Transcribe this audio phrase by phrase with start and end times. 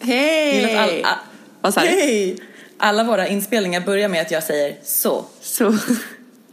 [0.00, 0.74] Hej!
[0.76, 1.18] All,
[1.60, 1.86] Vad sa du?
[1.86, 2.38] Hej!
[2.78, 5.24] Alla våra inspelningar börjar med att jag säger så.
[5.40, 5.78] Så.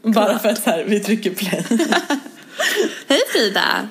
[0.02, 1.66] Bara för att här, vi trycker play.
[3.08, 3.88] Hej Frida!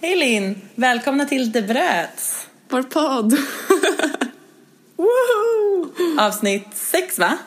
[0.00, 0.60] Hej Linn!
[0.74, 2.46] Välkomna till Det bröts.
[2.68, 3.36] Vår podd.
[6.18, 7.38] Avsnitt sex va?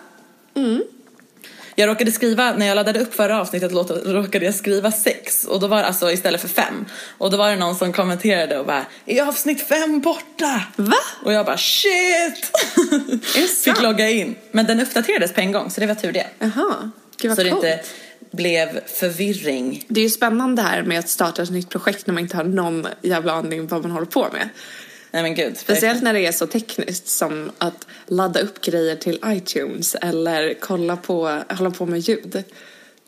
[0.56, 0.84] Mm.
[1.76, 3.72] Jag råkade skriva, när jag laddade upp förra avsnittet
[4.06, 6.86] råkade jag skriva sex och då var det alltså istället för fem.
[7.18, 10.62] Och då var det någon som kommenterade och bara är avsnitt fem borta?
[10.76, 10.98] Va?
[11.26, 12.52] Och jag bara shit!
[13.36, 14.36] Det Fick logga in.
[14.52, 16.28] Men den uppdaterades på en gång så det var tur det.
[16.40, 16.92] Jaha.
[17.18, 17.64] Gud vad Så det coolt.
[17.66, 17.80] inte
[18.32, 19.86] blev förvirring.
[19.88, 22.44] Det är ju spännande här med att starta ett nytt projekt när man inte har
[22.44, 24.50] någon jävla aning vad man håller på med.
[25.12, 25.58] Nej men gud.
[25.58, 30.98] Speciellt när det är så tekniskt som att ladda upp grejer till iTunes eller kolla
[30.98, 32.44] på, hålla på med ljud.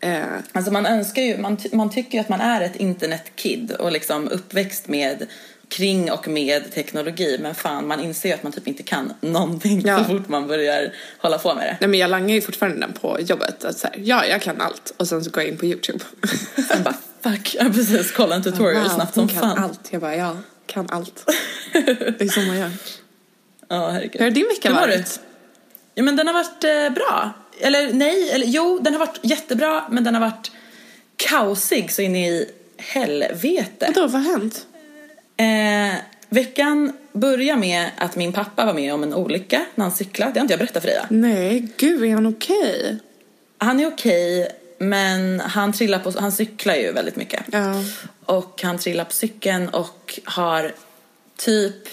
[0.02, 3.92] Eh, Alltså man önskar ju, man, man tycker ju att man är ett internetkid och
[3.92, 5.26] liksom uppväxt med
[5.70, 9.82] kring och med teknologi men fan man inser ju att man typ inte kan någonting
[9.86, 9.98] Ja.
[9.98, 11.78] så fort man börjar hålla på med det.
[11.80, 13.66] nej men jag langar ju fortfarande den på jobbet.
[13.66, 14.94] Att så här, ja, jag kan allt.
[14.98, 16.00] Och sen så går jag in på YouTube.
[16.70, 19.58] Sen bara fuck, ja precis, kolla en tutorial snabbt som hon kan fan.
[19.64, 19.88] allt.
[19.92, 21.30] Jag bara, ja, kan allt.
[21.74, 22.72] det är så man gör.
[23.68, 24.22] Ja herregud.
[24.22, 25.06] Hur har din vecka varit?
[25.14, 25.22] du?
[25.96, 27.34] Ja men den har varit eh, bra.
[27.60, 30.52] Eller nej, eller jo den har varit jättebra men den har varit
[31.18, 33.92] kaosig så in i helvete.
[33.96, 34.68] Vadå, vad har hänt?
[35.38, 40.32] Eh, veckan börjar med att min pappa var med om en olycka när han cyklade.
[40.32, 41.08] Det har inte jag berättat för dig va?
[41.10, 42.98] Nej, gud, är han okej?
[43.58, 44.48] Han är okej,
[44.90, 47.44] men han trillar på, han cyklar ju väldigt mycket.
[47.52, 47.84] Ja.
[48.26, 50.74] Och han trillar på cykeln och har
[51.38, 51.88] typ,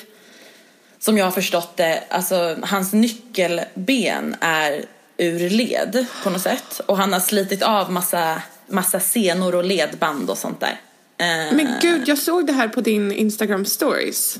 [0.98, 4.84] som jag har förstått det, alltså hans nyckelben är
[5.16, 6.80] ur led på något sätt.
[6.86, 10.80] Och han har slitit av massa, massa senor och ledband och sånt där.
[11.18, 14.38] Eh, Men gud, jag såg det här på din Instagram stories.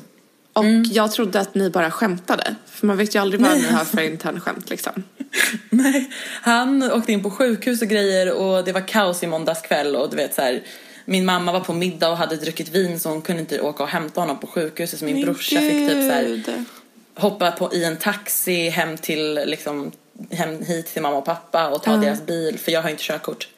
[0.53, 2.55] Och jag trodde att ni bara skämtade.
[2.67, 5.03] För man vet ju aldrig vad ni har för internskämt liksom.
[5.71, 6.11] Nej,
[6.43, 10.11] han åkte in på sjukhus och grejer och det var kaos i måndags kväll och
[10.11, 10.63] du vet så här.
[11.05, 13.89] Min mamma var på middag och hade druckit vin så hon kunde inte åka och
[13.89, 16.51] hämta honom på sjukhuset så min Men brorsa fick typ så här, gud.
[17.15, 19.93] hoppa på, i en taxi hem till liksom
[20.31, 21.97] hem hit till mamma och pappa och ta Ja.
[21.97, 23.49] deras bil för jag har inte körkort.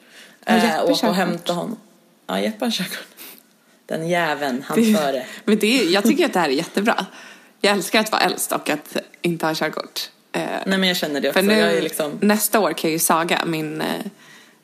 [0.47, 1.77] Jeppe Eh, åka och hämta honom.
[2.27, 3.07] Ja, Jeppe har körkort.
[3.93, 5.25] Den jäveln, han Det- före.
[5.45, 7.07] Men det är, jag tycker att det här är jättebra.
[7.61, 10.01] Jag älskar att vara äldst och att inte ha körkort.
[10.33, 11.41] Eh, Nej men jag känner det också.
[11.41, 12.19] för nu, liksom...
[12.21, 13.87] nästa år kan ju Saga, min eh,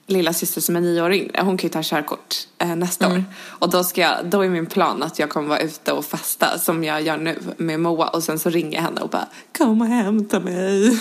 [0.06, 3.19] lilla syster som är nio år yngre, hon kan ju ta körkort eh, nästa Mm.
[3.19, 3.25] år.
[3.47, 6.59] Och då, ska jag, då är min plan att jag kommer vara ute och festa
[6.59, 9.27] som jag gör nu med Moa och sen så ringer jag henne och bara
[9.59, 10.89] kom och hämta mig.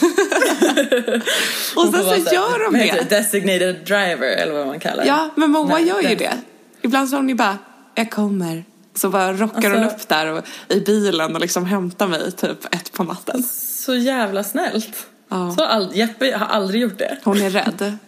[1.75, 3.09] och sen så här- gör de det.
[3.09, 5.09] Designated driver eller vad man kallar det.
[5.09, 6.33] Ja, men Moa Nej, gör ju det.
[6.81, 7.57] Ibland så hon ju bara,
[7.97, 8.63] jag kommer.
[8.95, 12.75] Så bara rockar hon Alltså- upp där och, i bilen och liksom hämtar mig typ
[12.75, 13.43] ett på natten.
[13.83, 15.05] Så jävla snällt.
[15.29, 15.55] Ja.
[15.57, 17.17] Så all, Jeppe har aldrig gjort det.
[17.23, 17.97] Hon är rädd.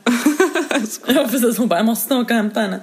[1.07, 2.79] Ja precis, hon bara jag måste åka och hämta henne.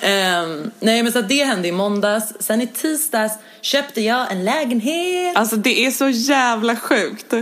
[0.00, 2.32] Ehm, nej men så det hände i måndags.
[2.40, 5.36] Sen i tisdags köpte jag en lägenhet.
[5.36, 7.34] Alltså det är så jävla sjukt.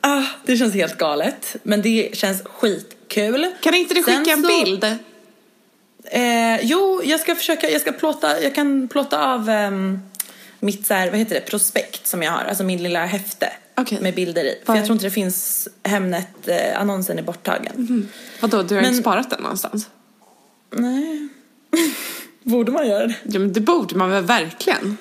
[0.00, 1.56] Ah, det känns helt galet.
[1.62, 3.46] Men det känns skitkul.
[3.60, 4.84] Kan inte du Sen skicka en så- bild?
[6.14, 10.00] Eh, jo, jag ska försöka, jag ska plåta, jag kan plåta av ehm,
[10.60, 13.52] mitt så här, vad heter det, prospekt som jag har, alltså min lilla häfte.
[13.76, 13.98] Okej.
[14.00, 14.58] Med bilder i.
[14.64, 18.08] För Var- jag tror inte det finns Hemnet, eh, annonsen är borttagen.
[18.40, 19.88] Vadå, du har Men- inte sparat den någonstans?
[20.70, 21.28] Nej.
[22.42, 23.14] Borde man göra det?
[23.22, 24.96] Ja men det borde man väl verkligen?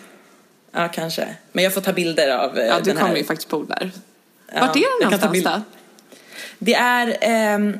[0.72, 1.36] Ja, kanske.
[1.52, 3.04] Men jag får ta bilder av eh, Ja, du den här.
[3.06, 3.92] kommer ju faktiskt bo där.
[4.54, 5.62] Ja, Vart är den någonstans då?
[6.60, 7.78] Det är ehm,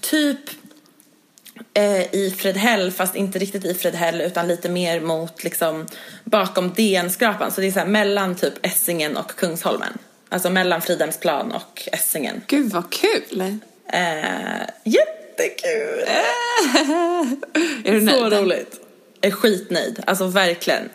[0.00, 0.40] typ
[1.74, 5.86] eh, i Fredhäll, fast inte riktigt i Fredhäll utan lite mer mot liksom
[6.24, 7.50] bakom DN-skrapan.
[7.52, 9.92] Så det är så här mellan typ Essingen och Kungsholmen.
[10.28, 12.42] Alltså mellan Fridhemsplan och Essingen.
[12.46, 13.40] Gud vad kul!
[13.92, 14.00] Eh,
[14.84, 16.04] jättekul!
[17.84, 18.32] Är du Så nöjd?
[18.32, 18.80] roligt.
[19.20, 20.88] Jag är skitnöjd, alltså verkligen.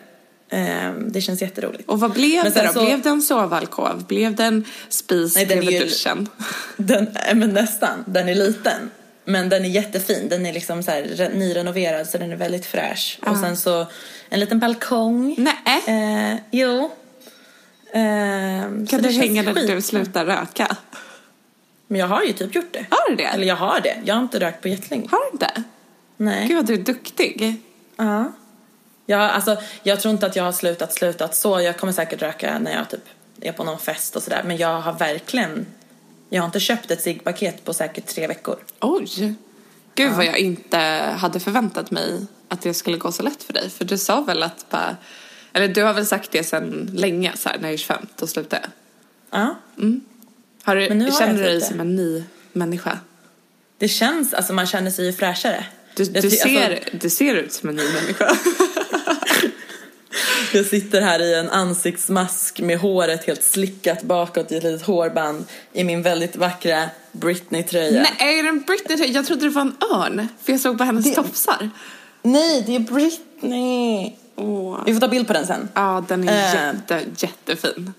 [0.48, 1.88] Eh, det känns jätteroligt.
[1.88, 2.72] Och vad blev Men det då?
[2.72, 4.04] så- Blev det en sovalkov?
[4.06, 6.28] Blev det en spis Nej, den bredvid ju- duschen?
[6.76, 8.90] Den, eh, men nästan, den är liten.
[9.28, 10.28] Men den är jättefin.
[10.28, 13.18] Den är liksom så här re- nyrenoverad så den är väldigt fräsch.
[13.26, 13.86] Och sen så
[14.28, 15.34] en liten balkong.
[15.38, 16.32] Nej.
[16.32, 16.90] Eh, jo.
[17.92, 20.76] Eh, Kan du hänga där skit- du slutar röka?
[21.86, 22.86] Men jag har ju typ gjort det.
[22.90, 23.24] Har du det?
[23.24, 23.96] Eller jag har det.
[24.04, 25.08] Jag har inte rökt på jättelänge.
[25.10, 25.62] Har du inte?
[26.16, 26.46] Nej.
[26.48, 27.56] Gud vad du är duktig.
[27.96, 28.32] Ja.
[29.06, 31.60] Ja, alltså, jag tror inte att jag har slutat slutat så.
[31.60, 33.00] Jag kommer säkert röka när jag typ
[33.40, 34.42] är på någon fest och sådär.
[34.46, 35.66] Men jag har verkligen...
[36.30, 38.56] Jag har inte köpt ett ciggpaket på säkert tre veckor.
[38.80, 39.34] Oj.
[39.94, 40.78] Gud vad jag inte
[41.18, 43.70] hade förväntat mig att det skulle gå så lätt för dig.
[43.70, 44.96] För du sa väl att bara,
[45.52, 48.26] eller du har väl sagt det sedan länge så här, när jag är 25, då
[48.26, 48.70] slutar jag.
[49.40, 49.56] Ja.
[50.62, 52.98] Har du, Men nu har känner jag du dig som en ny människa?
[53.78, 55.64] Det känns, alltså man känner sig ju fräschare.
[55.96, 58.36] Du, du, ty- ser, Alltså, du ser ut som en ny människa.
[60.52, 65.44] jag sitter här i en ansiktsmask med håret helt slickat bakåt i ett litet hårband
[65.72, 68.02] i min väldigt vackra Britney-tröja.
[68.18, 69.12] Nej, är det en Britney?
[69.12, 70.28] Jag trodde det var en örn.
[70.44, 71.70] För jag såg på hennes Det- tofsar.
[72.22, 74.12] Nej, det är Britney!
[74.36, 74.78] Åh.
[74.86, 75.68] Vi får ta bild på den sen.
[75.74, 76.74] Ja, den är Eh.
[76.74, 77.92] jätte, jättefin.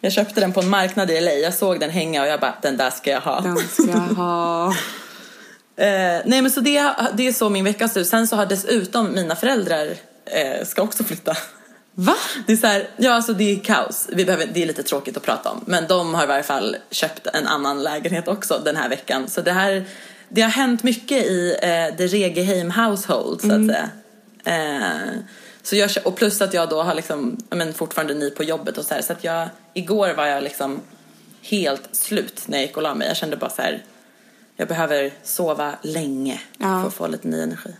[0.00, 1.32] Jag köpte den på en marknad i LA.
[1.32, 3.40] Jag såg den hänga och jag bara, den där ska jag ha.
[3.40, 4.74] Den ska jag ha.
[5.78, 8.06] Eh, nej men så det, det är så min vecka ser ut.
[8.06, 9.86] Sen så har dessutom mina föräldrar
[10.26, 11.36] eh, ska också flytta.
[11.98, 12.14] Va?
[12.46, 14.08] Det är så här, ja alltså det är kaos.
[14.12, 15.64] Vi behöver, det är lite tråkigt att prata om.
[15.66, 19.28] Men de har i varje fall köpt en annan lägenhet också den här veckan.
[19.28, 19.84] Så det här,
[20.28, 23.90] det har hänt mycket i eh, the Regeheim household så att säga.
[24.44, 25.18] Eh,
[25.62, 28.84] så jag, och plus att jag då har liksom, men fortfarande ny på jobbet och
[28.84, 29.02] så här.
[29.02, 30.80] Så att jag, igår var jag liksom
[31.42, 33.08] helt slut när jag gick och la mig.
[33.08, 33.82] Jag kände bara så här,
[34.56, 36.80] jag behöver sova länge Ja.
[36.80, 37.70] för att få lite ny energi.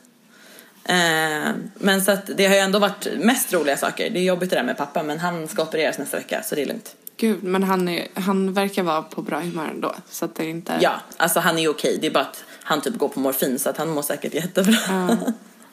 [0.88, 4.10] Eh, men så att det har ju ändå varit mest roliga saker.
[4.10, 6.62] Det är jobbigt det där med pappa men han ska opereras nästa vecka så det
[6.62, 6.94] är lugnt.
[7.16, 9.94] Gud, men han, är, han verkar vara på bra humör ändå.
[10.10, 10.78] Så att det är inte...
[10.80, 11.98] Ja, alltså han är ju okej.
[12.00, 14.76] Det är bara att han typ går på morfin så att han mår säkert jättebra.
[14.88, 15.16] Ja.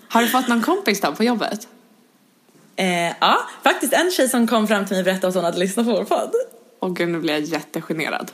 [0.08, 1.68] Har du fått någon kompis då på jobbet?
[2.76, 5.58] Eh, ja, faktiskt en tjej som kom fram till mig och berättade att hon hade
[5.60, 6.32] lyssnat på vår podd.
[6.80, 8.32] Och gud, nu blir jag jättegenerad.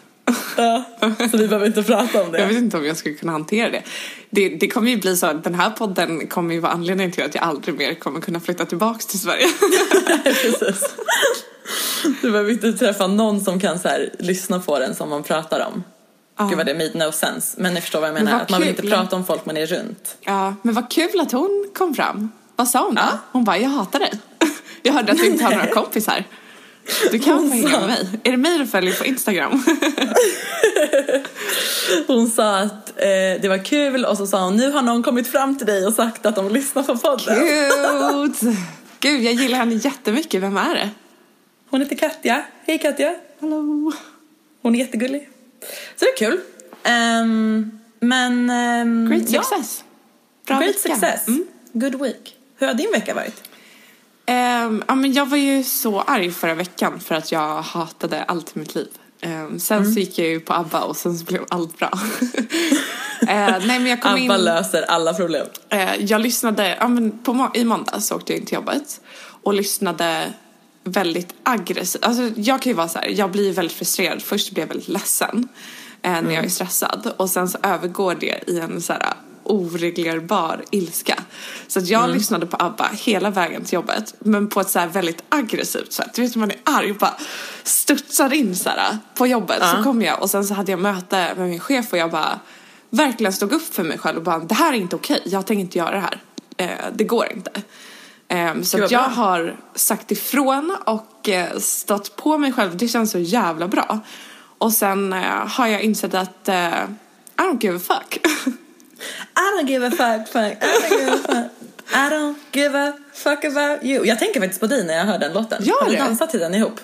[0.58, 0.84] Ja,
[1.32, 2.46] så vi behöver inte prata om Jag det.
[2.46, 3.84] vet inte om jag skulle kunna hantera det.
[4.30, 4.50] det.
[4.50, 7.36] Det kommer ju bli så att den här podden kommer ju vara anledningen till att
[7.36, 9.48] jag aldrig mer kommer kunna flytta tillbaks till Sverige.
[10.24, 10.84] Precis.
[12.22, 15.68] Du behöver inte träffa någon som kan så här, lyssna på den som man pratar
[15.74, 15.84] om.
[16.50, 17.62] Gud vad det made no sense.
[17.62, 18.32] Men ni förstår vad jag menar.
[18.32, 20.18] vad att man vill inte prata om folk man är runt.
[20.22, 22.32] Ja, men vad kul att hon kom fram.
[22.56, 23.02] Vad sa hon då?
[23.02, 23.18] Ja.
[23.32, 24.12] Hon bara, jag hatar dig.
[24.82, 26.24] Jag hörde att du inte har några kompisar.
[27.12, 28.08] Du kan få hänga mig.
[28.24, 29.64] Är det mig du följer på Instagram?
[32.08, 35.28] Hon sa att eh, det var kul och så sa hon nu har någon kommit
[35.28, 37.36] fram till dig och sagt att de lyssnar på podden.
[37.40, 38.36] Gud!
[39.00, 40.42] Gud, jag gillar henne jättemycket.
[40.44, 40.90] Vem är det?
[41.70, 42.44] Hon heter Katja.
[42.66, 43.16] Hej Katja.
[43.42, 43.92] Hallå?
[44.62, 45.30] Hon är jättegullig.
[45.96, 46.40] Så det är kul.
[46.84, 48.50] Ehm, men...
[48.50, 49.84] ehm, Great ja, success.
[50.48, 50.96] Bra great vecka.
[50.96, 51.28] success.
[51.28, 51.46] Mm.
[51.74, 52.36] Good week.
[52.58, 53.49] Hur har din vecka varit?
[54.30, 58.56] Ehm, ja, men jag var ju så arg förra veckan för att jag hatade allt
[58.56, 58.88] i mitt liv.
[59.22, 59.94] Ehm, sen Mm.
[59.94, 61.90] så gick jag ju på ABBA och sen så blev allt bra.
[63.28, 64.44] Ehm, nej men jag kom Abba in...
[64.44, 65.48] löser alla problem.
[65.70, 69.02] Eh, jag lyssnade, ja, men på, i måndags åkte jag in till jobbet
[69.44, 70.34] och lyssnade
[70.84, 72.06] väldigt aggressivt.
[72.06, 74.22] Alltså jag kan ju vara så här, jag blir väldigt frustrerad.
[74.22, 75.48] Först blir jag väldigt ledsen
[76.02, 79.14] eh, när jag är stressad och sen så övergår det i en så här
[79.50, 81.24] oreglerbar ilska.
[81.68, 85.24] Så att jag lyssnade på ABBA hela vägen till jobbet men på ett så väldigt
[85.30, 86.14] aggressivt sätt.
[86.14, 87.16] Du vet när man är arg och bara
[87.64, 89.64] studsar in så här på jobbet.
[89.76, 92.40] Så kom jag och sen så hade jag möte med min chef och jag bara
[92.90, 95.62] verkligen stod upp för mig själv och bara det här är inte okej, jag tänker
[95.62, 96.22] inte göra det här.
[96.58, 97.52] Eh, det går inte.
[98.28, 99.00] Ehm, så jag bra.
[99.00, 102.78] har sagt ifrån och eh, stått på mig själv.
[102.78, 104.00] Det känns så jävla bra.
[104.58, 106.84] Och sen eh, har jag insett att eh,
[107.38, 108.28] I don't give a fuck.
[109.36, 110.64] I don't give a fuck, fuck.
[110.64, 111.52] I don't give a fuck.
[111.92, 114.06] I don't give a fuck about you.
[114.06, 115.64] Jag tänker faktiskt på dig när jag hör den låten.
[115.64, 116.02] Gör har vi det?
[116.02, 116.80] dansat till den ihop?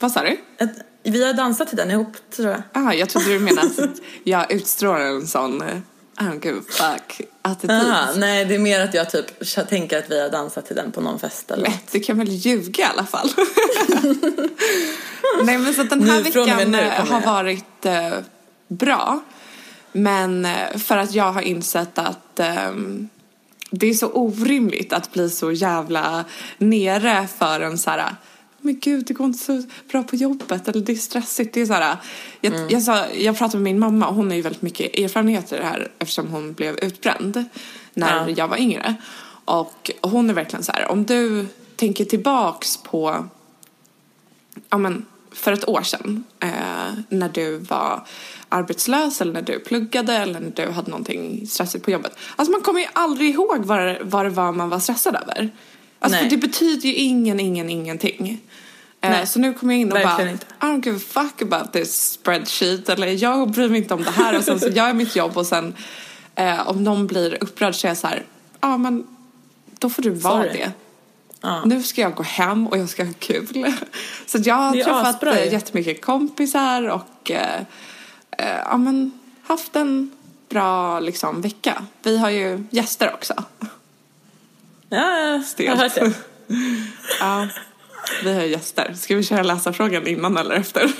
[0.00, 0.40] Vad sa du?
[0.58, 0.70] Ett,
[1.02, 2.62] vi har dansat till den ihop, tror jag.
[2.72, 5.76] Ah, jag trodde du menade att jag utstrålar en sån eh,
[6.20, 7.70] I don't give a fuck attityd.
[7.70, 9.26] Aha, nej, det är mer att jag typ
[9.68, 12.28] tänker att vi har dansat till den på någon fest eller Lätt, du kan väl
[12.28, 13.30] ljuga i alla fall.
[15.44, 18.18] Nej men så att den här Nu, veckan eh, har varit eh,
[18.68, 19.20] bra.
[19.92, 23.08] Men eh, för att jag har insett att ehm,
[23.70, 26.24] det är så orimligt att bli så jävla
[26.58, 28.14] nere för en så här
[28.62, 31.54] men gud, det går inte så bra på jobbet eller det är stressigt.
[31.54, 31.96] Det är så här,
[32.40, 32.68] jag, Mm.
[32.70, 35.56] jag, sa, jag pratade med min mamma och hon har ju väldigt mycket erfarenhet i
[35.56, 37.44] det här eftersom hon blev utbränd
[37.94, 38.34] när Ja.
[38.36, 38.94] jag var yngre.
[39.44, 43.28] Och hon är verkligen så här, om du tänker tillbaks på
[44.70, 48.06] ja, men, för ett år sedan eh, när du var
[48.50, 52.16] arbetslös eller när du pluggade eller när du hade någonting stressigt på jobbet.
[52.36, 55.50] Alltså man kommer ju aldrig ihåg vad vad det var man var stressad över.
[55.98, 58.40] Alltså det betyder ju ingen, ingen, ingenting.
[59.00, 60.46] Eh, Nej, så nu kommer jag in och bara, inte.
[60.60, 64.10] I don't give a fuck about this spreadsheet eller jag bryr mig inte om det
[64.10, 65.74] här och sen så gör jag mitt jobb och sen
[66.34, 68.24] eh, om någon blir upprörd så är jag så här,
[68.60, 69.06] ja men
[69.78, 70.58] då får du vara Sorry.
[70.58, 70.72] det.
[71.40, 71.62] Ja.
[71.64, 73.74] Nu ska jag gå hem och jag ska ha kul.
[74.26, 77.60] Så jag har träffat asbra eh, jättemycket kompisar och eh,
[78.38, 80.10] eh, ja, men, haft en
[80.48, 81.86] bra liksom, vecka.
[82.02, 83.34] Vi har ju gäster också.
[84.88, 86.12] Ja, ja, jag har hört det.
[87.20, 87.48] Ja,
[88.24, 88.94] vi har gäster.
[88.94, 90.92] Ska vi köra läsarfrågan innan eller efter?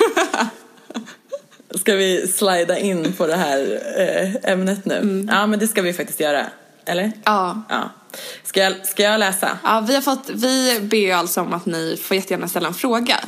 [1.78, 5.26] Ska vi slida in på det här eh, ämnet nu?
[5.30, 6.46] Ja, men det ska vi faktiskt göra.
[6.84, 7.12] Eller?
[7.24, 7.62] ja.
[7.68, 7.90] Ja.
[8.42, 9.58] Ska jag, ska jag läsa?
[9.64, 13.18] Ja, vi, har fått, vi ber alltså om att ni får jättegärna ställa en fråga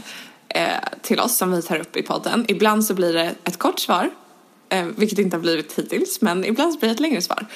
[1.03, 2.45] till oss som vi tar upp i podden.
[2.49, 4.11] Ibland så blir det ett kort svar,
[4.69, 7.47] eh, vilket inte har blivit hittills, men ibland så blir det ett längre svar.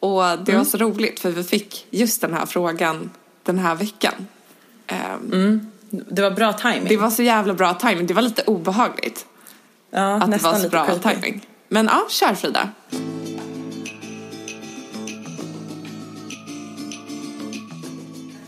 [0.00, 3.10] Och det var så roligt för vi fick just den här frågan
[3.42, 4.26] den här veckan.
[4.86, 4.96] Eh,
[5.90, 6.88] Det var bra timing.
[6.88, 8.06] Det var så jävla bra timing.
[8.06, 9.26] det var lite obehagligt
[9.90, 11.14] ja, att det var så bra creepy.
[11.14, 11.46] timing.
[11.68, 12.68] Men ja, kör Frida.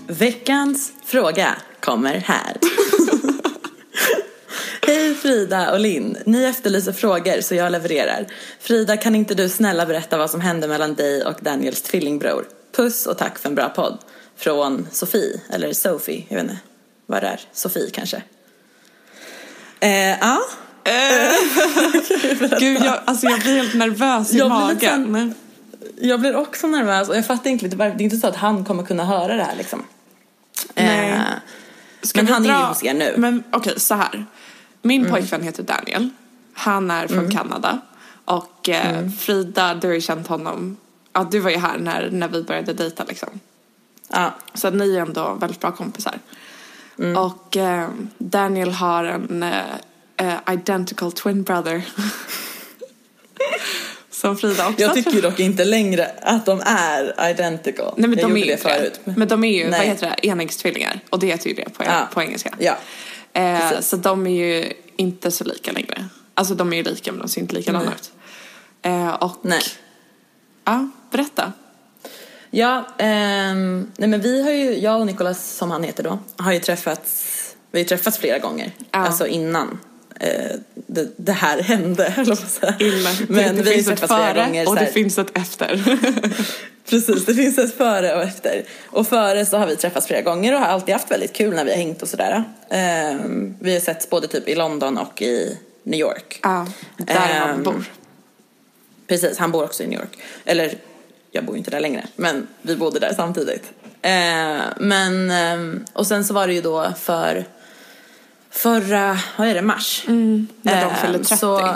[0.09, 2.57] Veckans fråga kommer här.
[4.87, 6.17] Hej Frida och Linn.
[6.27, 8.27] Ni efterlyser frågor så jag levererar.
[8.61, 12.47] Frida, kan inte du snälla berätta vad som hände mellan dig och Daniels tvillingbror?
[12.77, 13.99] Puss och tack för en bra podd.
[14.37, 16.59] Från Sofie, eller Sophie, jag vet inte
[17.07, 17.41] vad det är.
[17.53, 18.23] Sofie kanske.
[19.81, 20.41] Eh, ja,
[22.61, 25.35] Gud, jag, alltså jag blir helt nervös i Jag blir lite magen.
[26.01, 27.97] jag blir också nervös och jag fattar inte lite varför.
[27.99, 29.85] Det är inte så att han kommer kunna höra det här liksom.
[30.75, 31.11] Nej.
[31.11, 31.21] Eh,
[32.15, 33.15] Men han är dra- ju hos er nu.
[33.17, 34.27] Men okej, så här.
[34.87, 35.13] Min Mm.
[35.13, 36.09] pojkvän heter Daniel.
[36.55, 37.81] Han är från Kanada.
[38.25, 39.13] Och eh, Mm.
[39.13, 40.77] Frida, du har ju känt honom.
[41.13, 43.41] Ja, du var ju här när, när vi började dejta liksom.
[44.09, 46.19] ja, Så ni är ändå väldigt bra kompisar.
[46.99, 47.17] Mm.
[47.17, 47.89] Och eh,
[48.19, 49.61] Daniel har en eh,
[50.17, 51.83] eh, identical twin brother.
[54.11, 57.95] Som Frida också Jag tycker dock inte längre att de är identical.
[57.97, 59.01] Nej men jag de är det förut.
[59.05, 59.89] Men de är ju, vad Nej.
[59.89, 61.01] heter det, enäggstvillingar.
[61.11, 62.09] Och det heter ju det på, Ja.
[62.15, 62.55] på engelska.
[62.59, 62.77] Ja.
[63.37, 66.09] Eh, så de är ju inte så lika längre.
[66.35, 68.13] Alltså de är ju lika men de ser inte likadana ut.
[68.83, 69.63] Eh, och Nej.
[70.65, 71.53] ja, berätta.
[72.51, 76.53] Ja, ehm, nej men vi har ju, jag och Nicolas som han heter då, har
[76.53, 78.73] ju träffats, vi har ju träffats flera gånger.
[78.79, 78.99] Ja.
[78.99, 79.79] Alltså innan
[80.21, 82.75] eh, det, det här hände, på att säga.
[82.79, 83.11] Illa.
[83.29, 84.93] Men det vi ju finns ett före och det här.
[84.93, 85.99] finns ett efter.
[86.89, 88.65] Precis, det finns ett före och efter.
[88.87, 91.65] Och före så har vi träffats flera gånger och har alltid haft väldigt kul när
[91.65, 92.45] vi har hängt och sådär.
[92.71, 96.41] Ehm, vi har setts både typ i London och i New York.
[96.43, 96.67] ja,
[96.97, 97.85] där han Ehm, bor.
[99.07, 100.19] Precis, han bor också i New York.
[100.45, 100.75] Eller,
[101.31, 103.73] jag bor ju inte där längre, men vi bodde där samtidigt.
[104.03, 107.45] Eh, men, ehm, och sen så var det ju då för
[108.51, 110.05] förra, vad är det, mars?
[110.09, 111.37] Mm, när de fyllde 30.
[111.37, 111.71] Så,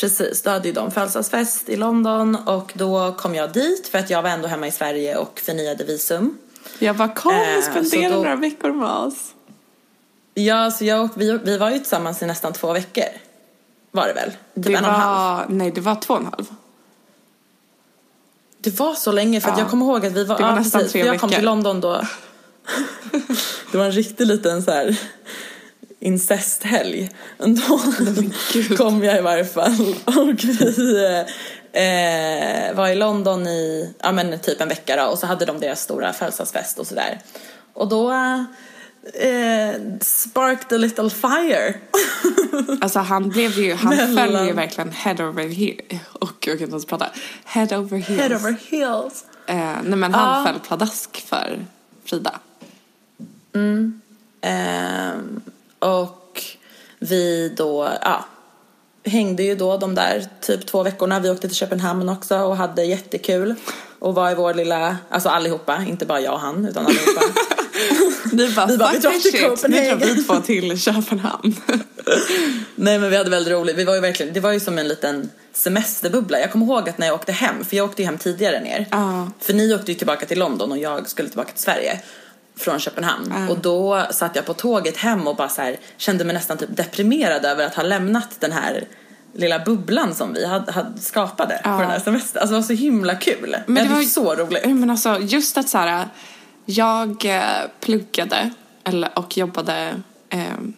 [0.00, 4.10] precis, då hade ju de födelsedagsfest i London och då kom jag dit för att
[4.10, 6.38] jag var ändå hemma i Sverige och förnyade visum.
[6.78, 9.32] Jag bara kom eh, och spendera några veckor med oss.
[10.34, 13.04] Ja, så jag och vi, vi var ju tillsammans i nästan två veckor.
[13.90, 14.30] Var det väl?
[14.30, 15.48] Typ Det en och en halv.
[15.48, 16.46] var, nej det var två och en halv.
[18.60, 19.62] Det var så länge för att Ja.
[19.64, 21.30] jag kommer ihåg att vi var, Det var ja, nästan precis, tre för jag kom
[21.30, 21.38] veckor.
[21.38, 21.90] till London då.
[23.72, 25.00] det var en riktig liten så här
[26.00, 27.10] incesthelg.
[27.38, 27.78] Då
[28.76, 31.14] kom jag i varje fall och vi
[31.72, 35.60] eh, var i London i ja, men typ en vecka då, och så hade de
[35.60, 37.20] deras stora födelsedagsfest och sådär.
[37.72, 38.10] Och då
[39.14, 41.74] eh, sparked a little fire.
[42.80, 46.02] Alltså han blev ju, han Mellan- föll ju verkligen head over heels.
[46.12, 47.06] Och jag kan inte ens prata.
[47.44, 48.20] Head over heels.
[48.20, 49.24] Head over heels.
[49.46, 50.52] Eh, nej men han Ja.
[50.52, 51.66] föll pladask för
[52.04, 52.40] Frida.
[54.40, 55.40] Ehm,
[55.78, 56.42] och
[56.98, 58.24] vi då, ja,
[59.04, 61.20] hängde ju då de där typ två veckorna.
[61.20, 63.54] Vi åkte till Köpenhamn också och hade jättekul.
[63.98, 67.22] Och var i vår lilla, alltså allihopa, inte bara jag och han utan allihopa.
[68.32, 69.98] Ni bara, Vi bara, vi drar till Copenhagen.
[69.98, 71.56] vi två till Köpenhamn.
[72.74, 73.76] Nej men vi hade väldigt roligt.
[73.76, 76.40] Vi var ju verkligen, det var ju som en liten semesterbubbla.
[76.40, 78.86] Jag kommer ihåg att när jag åkte hem, för jag åkte ju hem tidigare ner.
[78.90, 79.30] Ja.
[79.40, 82.00] För ni åkte ju tillbaka till London och jag skulle tillbaka till Sverige
[82.58, 83.48] från Köpenhamn.
[83.50, 86.76] Och då satt jag på tåget hem och bara så här, kände mig nästan typ
[86.76, 88.84] deprimerad över att ha lämnat den här
[89.34, 92.40] lilla bubblan som vi hade, hade skapade på den här semestern.
[92.40, 93.56] Alltså det var så himla kul.
[93.66, 94.64] Men det var så roligt.
[94.64, 96.08] Men alltså just att så här,
[96.64, 97.42] jag eh,
[97.80, 98.50] pluggade
[98.84, 99.94] eller, och jobbade
[100.28, 100.72] eh, det?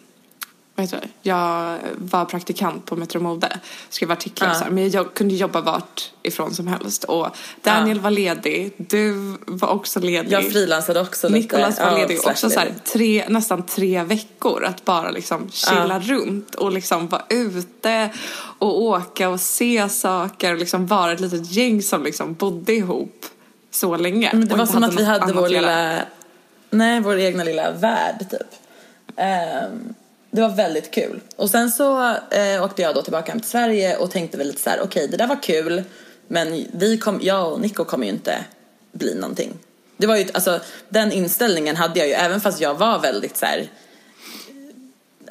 [1.21, 3.59] Jag var praktikant på Metro Mode,
[3.89, 4.53] skrev artiklar Ja.
[4.53, 7.27] så här, men jag kunde jobba vart ifrån som helst och
[7.61, 10.31] Daniel var ledig, du var också ledig.
[10.31, 11.39] Jag frilansade också lite.
[11.39, 15.99] Nicolas var Ja, ledig också så här, tre, nästan tre veckor att bara liksom chilla
[15.99, 18.09] runt och liksom vara ute
[18.59, 23.25] och åka och se saker och liksom vara ett litet gäng som liksom bodde ihop
[23.71, 24.29] så länge.
[24.33, 25.61] Men det var som att vi hade vår göra.
[25.61, 26.01] lilla,
[26.69, 28.41] nej vår egna lilla värld typ.
[29.17, 29.93] Ehm,
[30.31, 31.19] det var väldigt kul.
[31.35, 34.61] Och sen så eh, åkte jag då tillbaka hem till Sverige och tänkte väl lite
[34.61, 35.83] så här: okej det där var kul
[36.27, 38.45] men vi kom, jag och Nico kommer ju inte
[38.91, 39.53] bli någonting.
[39.97, 40.59] Det var ju, alltså
[40.89, 43.67] den inställningen hade jag ju även fast jag var väldigt så här.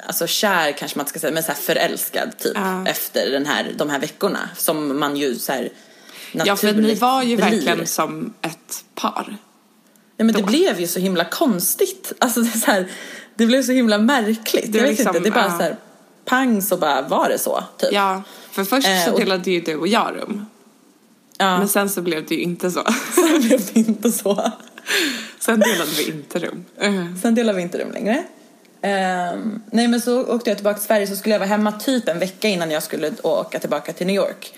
[0.05, 2.87] Alltså kär kanske man ska säga, men så här förälskad typ Ja.
[2.87, 5.69] efter den här, de här veckorna som man ju så här
[6.31, 7.45] Ja för ni var ju blir.
[7.45, 9.37] verkligen som ett par.
[10.17, 10.47] Ja men det då.
[10.47, 12.13] blev ju så himla konstigt.
[12.19, 12.87] Alltså det, är så här,
[13.35, 14.71] det blev så himla märkligt.
[14.71, 15.57] Det jag vet liksom, inte, det är bara ja.
[15.57, 15.75] så här
[16.25, 17.63] pang så bara var det så.
[17.77, 17.89] Typ.
[17.91, 20.45] Ja, för först Eh, så och- delade ju du och jag rum.
[21.37, 22.83] Ja, Men sen så blev det ju inte så.
[23.15, 24.51] sen blev det inte så.
[25.39, 26.65] Sen delade vi inte rum.
[26.79, 27.15] Eh.
[27.21, 28.23] Sen delar vi inte rum längre.
[28.81, 32.07] Ehm, nej men så åkte jag tillbaka till Sverige så skulle jag vara hemma typ
[32.09, 34.53] en vecka innan jag skulle åka tillbaka till New York.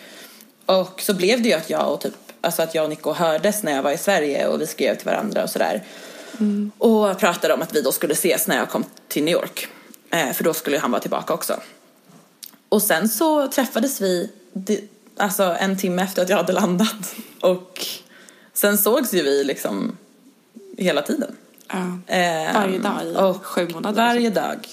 [0.65, 3.63] Och så blev det ju att jag och typ, alltså att jag och Nico hördes
[3.63, 5.84] när jag var i Sverige och vi skrev till varandra och sådär.
[6.78, 9.68] Och pratade om att vi då skulle ses när jag kom till New York.
[10.10, 11.60] Eh, för då skulle han vara tillbaka också.
[12.70, 14.30] Och sen så träffades vi
[15.18, 17.15] alltså en timme efter att jag hade landat.
[17.41, 17.86] Och
[18.54, 19.98] sen sågs ju vi liksom
[20.78, 21.36] hela tiden.
[21.67, 21.98] Ja.
[22.08, 24.02] Ehm, Varje dag i och sju månader.
[24.02, 24.67] Varje dag.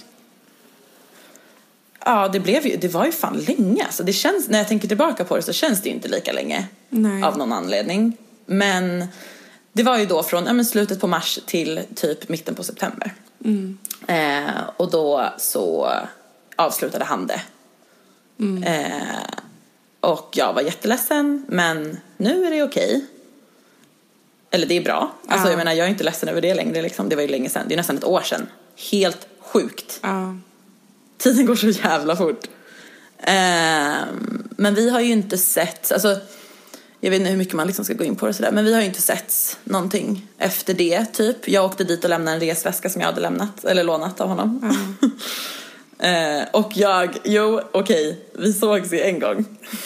[2.04, 3.84] Ja, det, blev ju, det var ju fan länge.
[3.84, 6.32] Alltså det känns, när jag tänker tillbaka på det så känns det ju inte lika
[6.32, 6.66] länge.
[6.88, 7.22] Nej.
[7.22, 8.16] Av någon anledning.
[8.46, 9.04] Men
[9.72, 13.14] det var ju då från slutet på mars till typ mitten på september.
[13.44, 13.78] Mm.
[14.06, 15.92] Eh, och då så
[16.56, 17.40] avslutade han det.
[18.40, 18.62] Mm.
[18.62, 19.34] Eh,
[20.00, 23.06] och jag var jätteledsen men nu är det okej.
[24.50, 25.12] Eller det är bra.
[25.28, 25.50] Alltså Ja.
[25.50, 27.08] jag menar jag är inte ledsen över det längre liksom.
[27.08, 27.64] Det var ju länge sedan.
[27.68, 28.46] Det är nästan ett år sedan.
[28.90, 30.00] Helt sjukt.
[30.02, 30.36] Ja.
[31.18, 32.44] Tiden går så jävla fort.
[33.18, 36.18] Ehm, men vi har ju inte sett, alltså
[37.00, 38.74] jag vet inte hur mycket man liksom ska gå in på det sådär, men vi
[38.74, 41.48] har ju inte sett någonting efter det typ.
[41.48, 44.74] Jag åkte dit och lämnade en resväska som jag hade lämnat, eller lånat av honom.
[46.02, 49.44] Ehm, och jag, jo okej, vi sågs ju en gång.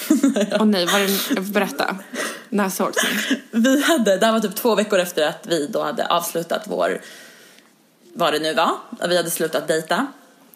[0.61, 1.96] Och nej, var det, berätta.
[2.48, 3.40] När sågs ni?
[3.50, 7.00] vi hade, det här var typ två veckor efter att vi då hade avslutat vår,
[8.12, 8.70] vad det nu var,
[9.09, 10.07] vi hade slutat dejta.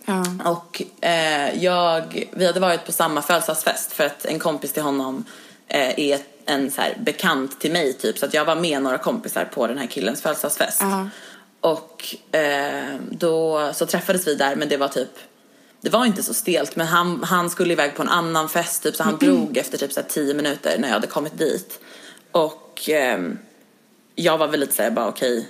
[0.04, 0.24] Ja.
[0.44, 5.24] Och eh, jag, vi hade varit på samma födelsedagsfest för att en kompis till honom
[5.68, 6.18] eh, är
[6.48, 9.66] en så här bekant till mig typ så att jag var med några kompisar på
[9.66, 10.80] den här killens födelsedagsfest.
[10.80, 11.08] Ja.
[11.60, 15.18] Och eh, då så träffades vi där men det var typ
[15.80, 18.96] det var inte så stelt men han, han skulle iväg på en annan fest typ
[18.96, 21.80] så han drog efter typ så här tio minuter när jag hade kommit dit.
[22.32, 23.38] Och ehm,
[24.14, 25.48] jag var väl lite såhär bara okej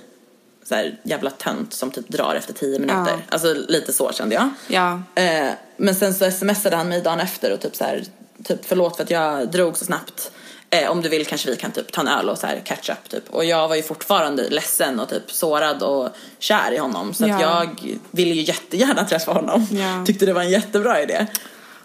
[0.63, 3.11] så här jävla tönt som typ drar efter tio minuter.
[3.11, 3.19] Ja.
[3.29, 4.49] Alltså lite så kände jag.
[4.67, 5.01] Ja.
[5.15, 8.03] Eh, men sen så smsade han mig dagen efter och typ så här,
[8.43, 10.31] typ förlåt för att jag drog så snabbt.
[10.71, 12.89] Eh, om du vill kanske vi kan typ ta en öl och så här catch
[12.89, 13.29] up typ.
[13.29, 17.13] Och jag var ju fortfarande ledsen och typ sårad och kär i honom.
[17.13, 17.41] Så att Ja.
[17.41, 19.67] jag ville ju jättegärna träffa honom.
[19.71, 20.03] Ja.
[20.07, 21.27] Tyckte det var en jättebra idé.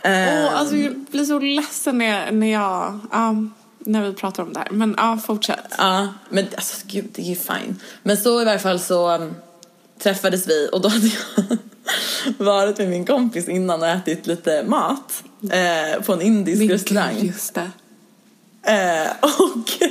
[0.02, 0.12] Eh,
[0.44, 3.34] Åh, alltså jag blir så ledsen när, när jag, ja,
[3.78, 4.68] när vi pratar om det här.
[4.70, 5.74] Men ja, fortsätt.
[5.78, 7.80] Ja, men alltså gud det är ju fine.
[8.02, 9.34] Men så i varje fall så um,
[10.02, 11.44] träffades vi och då hade jag
[12.46, 17.14] varit med min kompis innan och ätit lite mat eh, på en indisk restaurang.
[17.14, 17.70] gud, just det.
[18.64, 19.82] Eh, och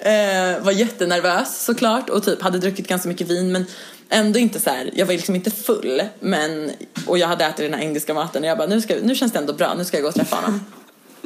[0.06, 3.66] eh, var jättenervös såklart och typ hade druckit ganska mycket vin men
[4.08, 6.70] ändå inte så här, jag var liksom inte full men
[7.06, 9.32] och jag hade ätit den här indiska maten och jag bara nu, ska, nu känns
[9.32, 10.60] det ändå bra, nu ska jag gå och träffa honom.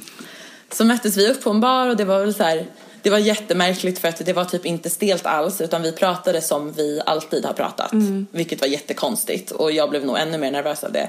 [0.73, 2.66] Så möttes vi upp på en bar och det var väl så här,
[3.03, 6.73] det var jättemärkligt för att det var typ inte stelt alls utan vi pratade som
[6.73, 7.93] vi alltid har pratat.
[8.31, 11.09] Vilket var jättekonstigt och jag blev nog ännu mer nervös av det.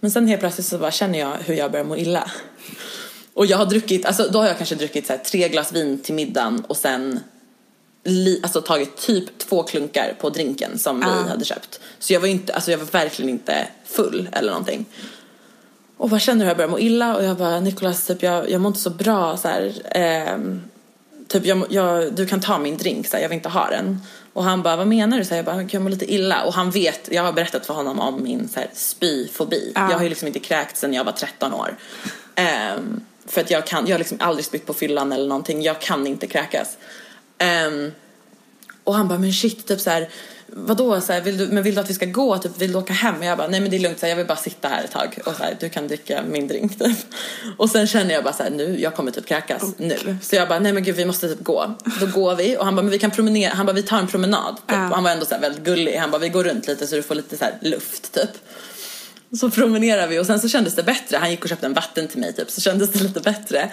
[0.00, 2.30] Men sen helt plötsligt så bara känner jag hur jag börjar må illa.
[3.36, 5.98] Och jag har druckit, alltså då har jag kanske druckit så här, tre glas vin
[6.02, 7.20] till middagen och sen
[8.04, 11.80] li, alltså tagit typ två klunkar på drinken som vi hade köpt.
[11.98, 14.86] Så jag var inte, alltså jag var verkligen inte full eller någonting.
[15.96, 18.60] Och bara känner hur jag börjar må illa och jag bara Nikolas typ jag, jag
[18.60, 20.62] mår inte så bra så här, ehm,
[21.28, 24.00] typ jag, jag, du kan ta min drink så här, jag vill inte ha den.
[24.32, 25.24] Och han bara vad menar du?
[25.24, 27.74] Så här, jag bara jag mår lite illa och han vet, jag har berättat för
[27.74, 29.72] honom om min så här, spyfobi.
[29.74, 31.76] Jag har ju liksom inte kräkt sedan jag var 13 år.
[32.34, 35.80] Ehm, för att jag kan, jag har liksom aldrig spytt på fyllan eller någonting, jag
[35.80, 36.76] kan inte kräkas.
[37.38, 37.92] Ehm,
[38.84, 40.08] och han bara, men shit, typ så här,
[40.46, 42.78] vadå, så här, vill du, men vill du att vi ska gå, typ, vill du
[42.78, 43.18] åka hem?
[43.18, 44.84] Och jag bara, nej men det är lugnt, så här, jag vill bara sitta här
[44.84, 46.98] ett tag och så här, du kan dricka min drink typ.
[47.56, 50.18] Och sen känner jag bara så här, nu, jag kommer typ kräkas nu.
[50.22, 51.74] Så jag bara, nej men gud vi måste typ gå.
[52.00, 54.06] Då går vi och han bara, men vi kan promenera, han bara, vi tar en
[54.06, 54.56] promenad.
[54.56, 54.76] Typ.
[54.76, 56.96] Och han var ändå så här väldigt gullig, han bara, vi går runt lite så
[56.96, 58.30] du får lite så här luft typ.
[59.32, 61.16] Så promenerar vi och sen så kändes det bättre.
[61.16, 63.70] Han gick och köpte en vatten till mig typ, så kändes det lite bättre.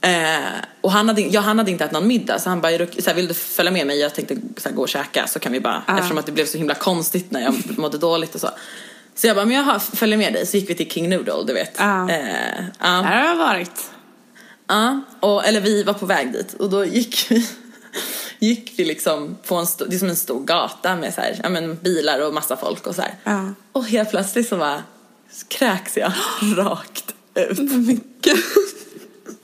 [0.00, 3.28] Eh, och han hade, ja, han hade inte ätit någon middag så han bara, vill
[3.28, 3.98] du följa med mig?
[3.98, 6.46] Jag tänkte så här, gå och käka så kan vi bara, eftersom att det blev
[6.46, 8.50] så himla konstigt när jag mådde dåligt och så.
[9.14, 10.46] Så jag bara, men jag följer med dig.
[10.46, 11.74] Så gick vi till King Noodle, du vet.
[11.78, 12.10] Ja.
[12.10, 12.86] Eh, ja.
[12.88, 13.90] Där har jag varit.
[14.66, 17.46] Ja, och, eller vi var på väg dit och då gick vi,
[18.38, 21.48] gick vi liksom på en det är som en stor gata med så här, ja,
[21.48, 23.02] men bilar och massa folk och så.
[23.24, 23.54] Ja.
[23.72, 24.82] Och helt plötsligt så bara
[25.48, 26.12] kräks jag
[26.56, 27.58] rakt ut.
[27.72, 28.38] Mycket.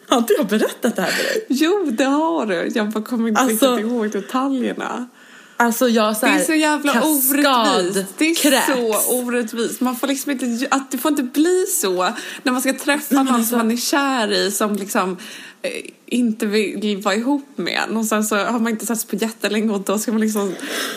[0.09, 1.47] Har inte jag berättat det här för dig?
[1.49, 2.71] Jo, det har du.
[2.75, 5.09] Jag bara kommer inte Alltså- riktigt ihåg detaljerna.
[5.57, 8.15] Alltså jag så Det här, är så jävla orättvist.
[8.19, 8.67] Det är kräks.
[8.67, 9.81] så orättvist.
[9.81, 13.29] Man får liksom inte, att det får inte bli så när man ska träffa någon
[13.29, 15.17] alltså- som man är kär i som liksom
[15.63, 15.71] eh,
[16.07, 17.97] inte vill vara ihop med en.
[17.97, 20.55] Och sen så har man inte setts på jättelänge och då ska man liksom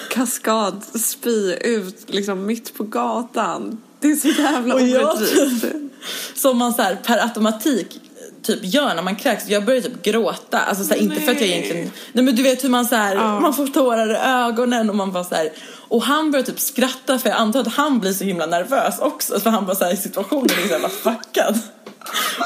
[0.10, 3.78] kaskad spy ut liksom mitt på gatan.
[4.00, 5.65] Det är så jävla orättvist.
[6.36, 8.02] Som man så här per automatik
[8.54, 9.48] typ gör när man kräks.
[9.48, 10.60] Jag börjar typ gråta.
[10.60, 11.92] Alltså så här, inte för att jag egentligen...
[12.14, 13.40] Nej men du vet hur man så här, Ja.
[13.40, 15.50] man får tårar i ögonen och man bara så här.
[15.88, 19.40] Och han börjar typ skratta för jag antar att han blir så himla nervös också.
[19.40, 21.60] För han bara så här, situationen är så jävla fuckad.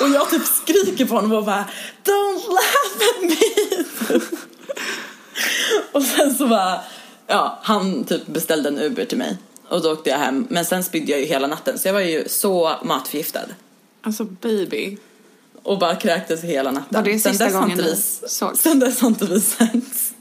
[0.01, 1.65] Och jag typ skriker på honom och bara
[2.03, 4.19] Don't laugh at me!
[5.91, 6.81] och sen så bara,
[7.27, 9.37] ja han typ beställde en Uber till mig.
[9.69, 10.47] Och då åkte jag hem.
[10.49, 11.79] Men sen spydde jag ju hela natten.
[11.79, 13.39] Så jag var ju så matförgiftad.
[14.01, 14.97] Alltså baby.
[15.63, 16.87] Och bara kräktes hela natten.
[16.89, 17.95] Var det Sen sista dess har gången vi-
[18.27, 18.59] sågs?
[18.61, 20.13] Sen dess har inte vi setts.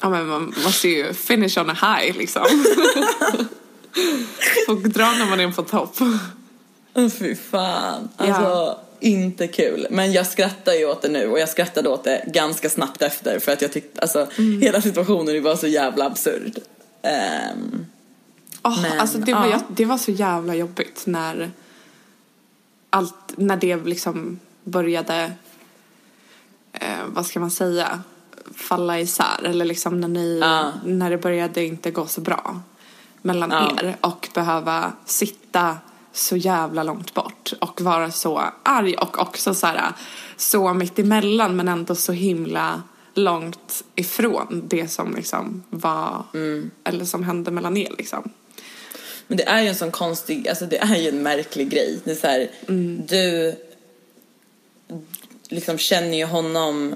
[0.00, 2.42] Ja men man måste ju finish on a high liksom.
[4.68, 5.96] Och dra när man är på topp.
[7.18, 8.08] Fy fan.
[8.16, 9.86] Alltså, inte kul.
[9.90, 13.38] Men jag skrattar ju åt det nu och jag skrattade åt det ganska snabbt efter
[13.38, 14.60] för att jag tyckte, alltså Mm.
[14.60, 16.58] hela situationen var så jävla absurd.
[17.02, 17.86] Ehm,
[18.62, 19.50] Åh, Men, alltså det var, ja.
[19.50, 21.50] jag- det var så jävla jobbigt när
[22.90, 24.38] allt, när det liksom
[24.70, 25.32] började,
[26.72, 28.02] eh, vad ska man säga,
[28.54, 29.44] falla isär.
[29.44, 30.72] Eller liksom när ni, Ja.
[30.84, 32.60] när det började inte gå så bra
[33.22, 33.70] mellan Ja.
[33.82, 35.76] er och behöva sitta
[36.12, 39.92] så jävla långt bort och vara så arg och också så här
[40.36, 42.82] så mitt emellan men ändå så himla
[43.14, 46.22] långt ifrån det som liksom var
[46.84, 48.30] eller som hände mellan er liksom.
[49.26, 52.00] Men det är ju en sån konstig, alltså det är ju en märklig grej.
[52.04, 53.06] Det är så här, Mm.
[53.06, 53.54] du
[55.50, 56.94] liksom känner ju honom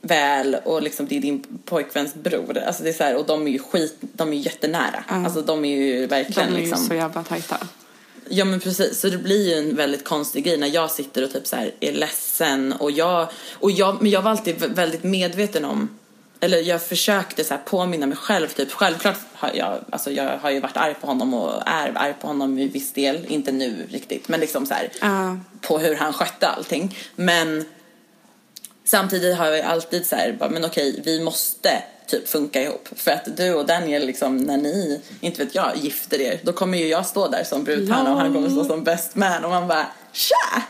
[0.00, 2.58] väl och liksom det är din pojkväns bror.
[2.58, 5.04] Alltså det är så här, och de är ju skit, de är ju jättenära.
[5.08, 6.84] Alltså de är ju De verkligen är ju liksom.
[6.86, 7.56] så jävla tajta.
[8.28, 11.32] Ja men precis, så det blir ju en väldigt konstig grej när jag sitter och
[11.32, 15.02] typ så här är ledsen och jag, och jag, men jag var alltid vä- väldigt
[15.02, 15.88] medveten om
[16.40, 20.50] eller jag försökte så här påminna mig själv typ, självklart har jag, alltså jag har
[20.50, 23.86] ju varit arg på honom och är arg på honom i viss del, inte nu
[23.90, 25.36] riktigt, men liksom så här Ja.
[25.60, 26.98] på hur han skötte allting.
[27.16, 27.64] Men
[28.84, 32.88] samtidigt har jag ju alltid så här, bara, men okej, vi måste typ funka ihop.
[32.96, 36.78] För att du och Daniel, liksom, när ni, inte vet jag, gifter er, då kommer
[36.78, 39.68] ju jag stå där som brudtärna och han kommer stå som best man och man
[39.68, 40.62] bara, tja!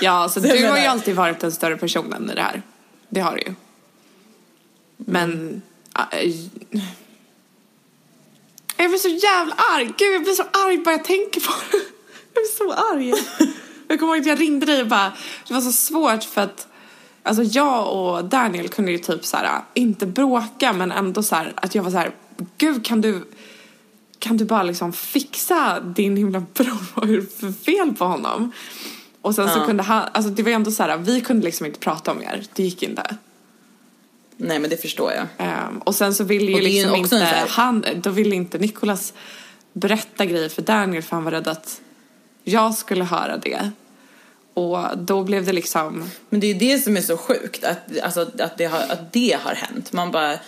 [0.00, 2.42] Ja, så Så jag du har ju menar- alltid varit den större personen i det
[2.42, 2.62] här.
[3.08, 3.54] Det har du ju.
[4.96, 5.62] Men...
[6.12, 6.30] äh,
[8.76, 9.84] jag blir så jävla arg.
[9.98, 11.76] Gud, jag blir så arg bara jag tänker på det.
[12.34, 13.12] Jag blir så arg.
[13.92, 15.12] Jag kommer ihåg att jag ringde dig och bara...
[15.48, 16.66] Det var så svårt för att...
[17.22, 21.52] Alltså jag och Daniel kunde ju typ så här, inte bråka men ändå så här,
[21.56, 22.10] att jag var så här,
[22.58, 23.24] gud kan du
[24.18, 28.52] kan du bara liksom fixa din himla bror, vad är det för fel på honom?
[29.22, 29.66] Och sen så Ja.
[29.66, 32.22] kunde han, alltså det var ju ändå så här, vi kunde liksom inte prata om
[32.22, 33.16] er, det gick inte.
[34.36, 35.26] Nej men det förstår jag.
[35.38, 39.12] Ehm, och sen så ville ju liksom inte så han, då ville inte Nikolas
[39.72, 41.80] berätta grejer för Daniel för han var rädd att
[42.44, 43.70] Jag skulle höra det.
[44.54, 46.10] Och då blev det liksom...
[46.28, 49.38] Men det är det som är så sjukt, att, alltså, att, det, har, att det
[49.42, 49.92] har hänt.
[49.92, 50.38] Man bara...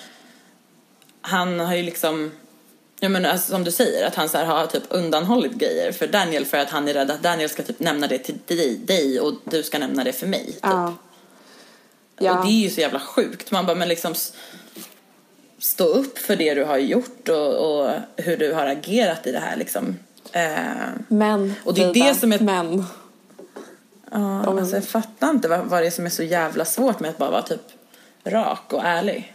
[1.21, 2.33] Han har ju liksom...
[3.01, 6.07] Jag menar, alltså, som du säger, att han så här har typ undanhållit grejer för
[6.07, 9.21] Daniel för att han är rädd att Daniel ska typ nämna det till dig, dig
[9.21, 10.47] och du ska nämna det för mig.
[10.47, 10.59] Typ.
[10.63, 10.95] Ja.
[12.19, 12.39] Ja.
[12.39, 13.51] Och det är ju så jävla sjukt.
[13.51, 14.15] Man bara, men liksom
[15.59, 19.39] stå upp för det du har gjort och, och hur du har agerat i det
[19.39, 19.99] här liksom.
[21.09, 22.85] Men, Och det är det som är- Men.
[24.13, 27.11] ja, alltså jag fattar inte vad, vad det är som är så jävla svårt med
[27.11, 27.61] att bara vara typ
[28.25, 29.35] rak och ärlig.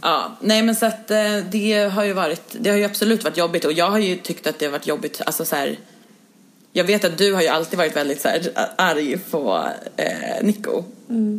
[0.00, 3.36] Ja, nej men så att eh, det har ju varit, det har ju absolut varit
[3.36, 5.78] jobbigt och jag har ju tyckt att det har varit jobbigt, alltså så här.
[6.72, 10.84] Jag vet att du har ju alltid varit väldigt så här arg på eh, Nico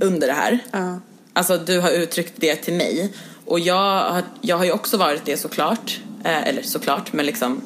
[0.02, 0.60] under det här.
[0.72, 1.00] Ja.
[1.34, 3.14] Alltså du har uttryckt det till mig
[3.46, 7.62] och jag har, jag har ju också varit det såklart, eh, eller såklart men liksom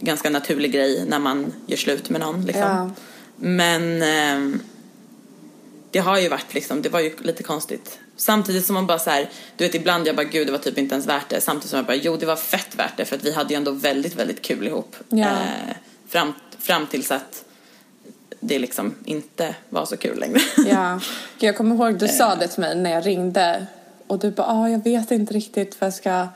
[0.00, 2.62] ganska naturlig grej när man gör slut med någon liksom.
[2.62, 2.90] Ja.
[3.36, 4.60] Men ehm,
[5.90, 7.98] det har ju varit liksom, det var ju lite konstigt.
[8.16, 10.78] Samtidigt som man bara så här, du vet ibland jag bara gud det var typ
[10.78, 11.40] inte ens värt det.
[11.40, 13.56] Samtidigt som jag bara jo det var fett värt det för att vi hade ju
[13.56, 14.96] ändå väldigt väldigt kul ihop.
[15.08, 15.26] Ja.
[15.26, 15.76] Eh,
[16.08, 17.44] fram, fram tills att
[18.40, 20.40] det liksom inte var så kul längre.
[20.70, 21.00] Ja.
[21.38, 23.66] Jag kommer ihåg du sa det till mig när jag ringde.
[24.06, 26.28] Och du bara, ah, jag vet inte riktigt vad jag ska,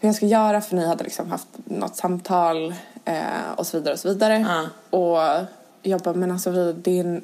[0.00, 0.60] hur jag ska göra.
[0.60, 4.46] För ni hade liksom haft något samtal eh, och så vidare och så vidare.
[4.48, 4.98] Ja.
[4.98, 5.46] Och
[5.82, 7.22] jag bara, men alltså vi, det är en,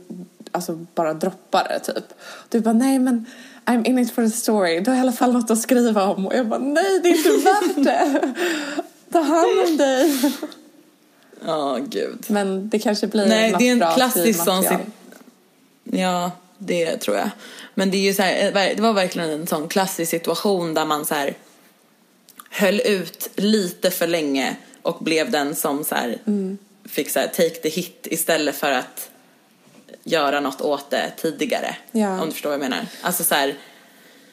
[0.52, 2.04] alltså bara droppa det typ.
[2.48, 3.26] Du bara, nej men
[3.64, 4.80] I'm in it for the story.
[4.80, 6.26] Du har i alla fall något att skriva om.
[6.26, 8.32] Och jag bara, nej det är inte värt det.
[9.12, 10.22] Ta hand om dig.
[11.46, 12.24] Ja, gud.
[12.26, 14.64] Men det kanske blir Nej, något det är en klassisk sån
[15.84, 17.30] Ja, det tror jag.
[17.74, 20.84] Men det är ju så här, eh, det var verkligen en sån klassisk situation där
[20.84, 21.34] man så här
[22.52, 26.58] höll ut lite för länge och blev den som så här Mm.
[26.84, 29.10] fick så här take the hit istället för att
[30.04, 31.76] göra något åt det tidigare.
[31.92, 32.20] Ja.
[32.20, 32.86] Om du förstår vad jag menar.
[33.02, 33.54] Alltså så här,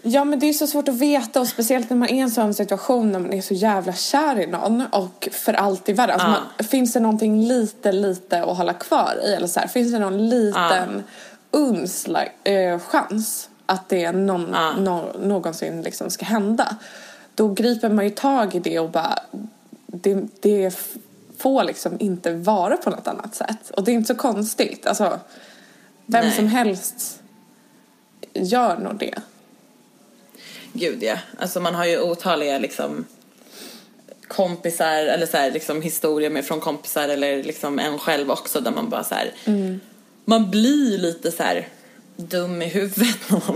[0.02, 2.32] Ja men det är så svårt att veta och speciellt när man är i en
[2.32, 6.20] sån situation när man är så jävla kär i någon och för allt i världen.
[6.20, 9.92] Alltså man, finns det någonting lite, lite att hålla kvar i eller så här, finns
[9.92, 11.04] det någon liten
[11.52, 14.72] uns like, eh, chans att det någon, Ja.
[14.78, 16.76] nå- någonsin liksom ska hända.
[17.40, 19.20] Då griper man ju tag i det och bara
[19.88, 20.76] det, det
[21.38, 23.72] får liksom inte vara på något annat sätt.
[23.72, 24.86] Och det är inte så konstigt.
[24.86, 25.20] Alltså,
[26.06, 26.36] vem Nej.
[26.36, 27.22] som helst
[28.34, 29.16] gör nog det.
[30.74, 31.18] gud ja.
[31.38, 33.06] Alltså man har ju otaliga liksom
[34.28, 38.72] kompisar eller så här, liksom historier med från kompisar eller liksom en själv också där
[38.72, 39.34] man bara så här,
[40.26, 41.68] man blir lite så här
[42.16, 43.56] dum i huvudet när man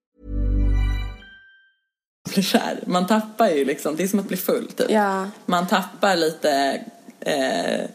[2.29, 2.79] Blir kär.
[2.85, 4.89] Man tappar ju liksom, det är som att bli full typ.
[4.91, 5.25] Ja.
[5.45, 6.81] Man tappar lite,
[7.19, 7.85] eh,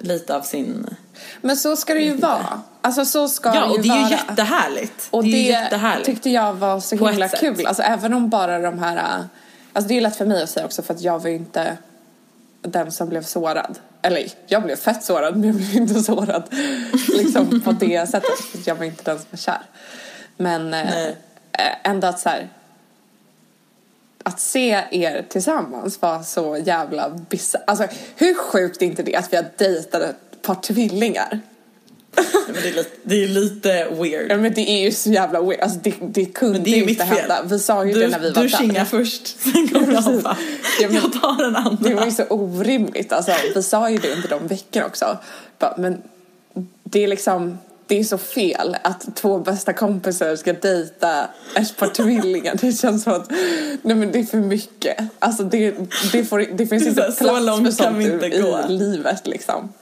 [0.00, 0.96] lite av sin...
[1.40, 2.60] Men så ska det ju vara.
[2.80, 4.10] Alltså så ska Ja, det ju och det är ju vara.
[4.10, 5.08] jättehärligt.
[5.10, 6.06] Och det det, jättehärligt.
[6.06, 7.40] tyckte jag var så På himla ett sätt.
[7.40, 7.66] kul.
[7.66, 8.96] Alltså även om bara de här...
[8.96, 9.24] äh,
[9.72, 11.76] Alltså det är lätt för mig att säga också för att jag var ju inte
[12.62, 13.78] den som blev sårad.
[14.02, 16.42] Eller jag blev fett sårad men jag blev inte sårad
[17.16, 18.38] liksom på det sättet.
[18.52, 19.62] För jag var inte den som var kär.
[20.36, 21.12] Men eh, eh,
[21.84, 22.48] ändå att så här,
[24.22, 27.62] att se er tillsammans var så jävla bisarrt.
[27.66, 31.40] Alltså hur sjukt är inte det att vi har dejtat ett par tvillingar?
[32.46, 34.30] men det, är lite, det är lite weird.
[34.30, 35.60] Ja, men det är ju så jävla weird.
[35.60, 37.16] Alltså det, det kunde Men det är ju inte fel.
[37.18, 37.42] hända.
[37.42, 38.58] Vi sa ju Du, det när vi var du där.
[38.58, 40.36] kingar först, sen kommer jag bara,
[40.80, 41.88] Ja, men- jag tar den andra.
[41.88, 43.12] Det var ju så orimligt.
[43.12, 45.18] Alltså, vi sa ju det under de veckorna också.
[45.58, 46.02] Bara, Men
[46.84, 47.58] det är liksom,
[47.92, 52.54] det är så fel att två bästa kompisar ska dejta ett par tvillingar.
[52.60, 53.30] Det känns som att,
[53.82, 54.96] nej men det är för mycket.
[55.18, 55.74] Alltså det,
[56.12, 58.60] det, får, det finns Det inte så plats långt för sånt vi inte i, gå.
[58.68, 59.72] livet liksom.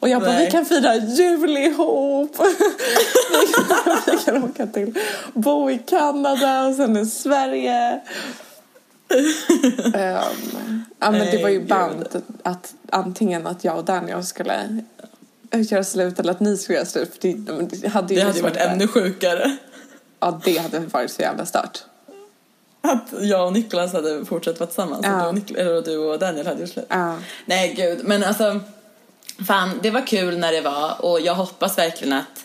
[0.00, 0.44] Och jag bara, Nej.
[0.44, 2.36] vi kan fira jul ihop.
[4.06, 4.98] vi, kan, åka till,
[5.34, 8.00] bo i Kanada och sen i Sverige.
[9.94, 14.82] Ehm, ja men det var ju band att antingen att jag och Daniel skulle
[15.62, 17.12] göra slut eller att ni skulle göra slut.
[17.12, 17.32] För det,
[17.76, 19.56] det hade ju Det hade varit inte- ännu sjukare.
[20.20, 21.84] Ja det hade varit så jävla stört.
[22.80, 25.28] Att jag och Niklas hade fortsatt vara tillsammans Ja.
[25.28, 26.86] och, du och eller du och Daniel hade gjort slut.
[26.88, 27.16] Ja.
[27.46, 28.60] Nej gud, men alltså
[29.46, 32.44] fan det var kul när det var och jag hoppas verkligen att,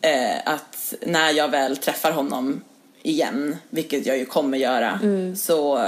[0.00, 2.64] eh, att när jag väl träffar honom
[3.02, 5.00] igen, vilket jag ju kommer göra,
[5.36, 5.78] så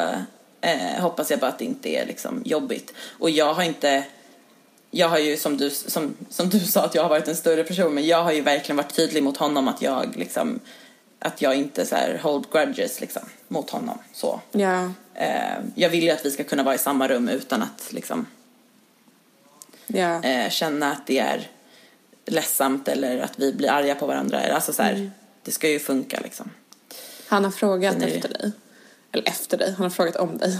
[0.60, 2.94] eh, hoppas jag bara att det inte är liksom jobbigt.
[3.18, 4.04] Och jag har inte
[4.96, 7.64] jag har ju som du, som, som du sa att jag har varit en större
[7.64, 10.60] person men jag har ju verkligen varit tydlig mot honom att jag liksom
[11.18, 14.40] att jag inte så här hold grudges liksom mot honom så.
[14.52, 14.90] Ja.
[15.14, 18.26] Eh, jag vill ju att vi ska kunna vara i samma rum utan att liksom
[19.86, 20.22] Ja.
[20.24, 21.50] eh, känna att det är
[22.26, 24.40] ledsamt eller att vi blir arga på varandra.
[24.54, 25.10] Alltså så här,
[25.42, 26.50] det ska ju funka liksom.
[27.28, 28.52] Han har frågat det- efter dig.
[29.12, 30.58] Eller efter dig, han har frågat om dig.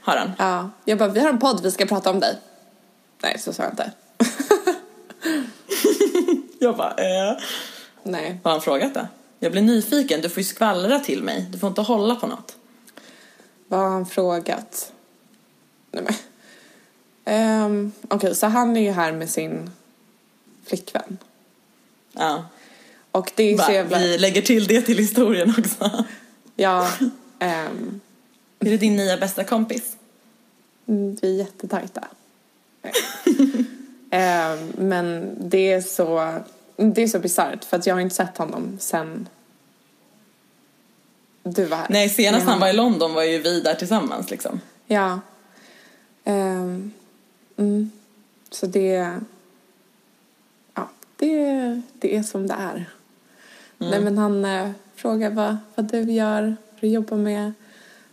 [0.00, 0.32] Har han?
[0.38, 0.70] Ja.
[0.84, 2.36] Jag bara, vi har en podd, vi ska prata om dig.
[3.26, 3.92] Nej, så sa jag inte.
[6.58, 7.36] Jag bara, eh.
[8.02, 8.40] Nej.
[8.42, 9.08] Har han frågat det?
[9.38, 11.46] Jag blir nyfiken, du får ju skvallra till mig.
[11.50, 12.56] Du får inte hålla på något.
[13.68, 14.92] Vad har han frågat?
[15.90, 16.14] Nej men.
[17.24, 19.70] Ehm, Okej, så han är ju här med sin
[20.64, 21.18] flickvän.
[22.12, 22.44] Ja.
[23.10, 23.98] Och det är så jävla...
[23.98, 26.04] vi lägger till det till historien också.
[26.56, 26.90] Ja.
[27.38, 28.00] ehm,
[28.58, 29.96] Är det din nya bästa kompis?
[30.88, 32.08] mm, vi är jättetajta.
[34.10, 36.34] Ehm, men det är så...
[36.76, 39.28] Det är så bisarrt för att jag har inte sett honom sen
[41.42, 41.86] du var här.
[41.90, 44.60] Nej, senast han var i London var ju vi där tillsammans liksom.
[44.86, 45.20] Ja.
[46.24, 46.92] Ehm,
[47.56, 47.90] mm.
[48.50, 49.20] Så det...
[50.74, 52.90] Ja, det, det är som det är.
[53.78, 57.52] Nej, men han eh, frågar vad, vad du gör, vad du jobbar med.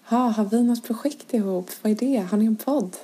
[0.06, 1.70] Ha, har vi något projekt ihop?
[1.82, 2.28] Vad är det?
[2.32, 2.96] Har ni en podd?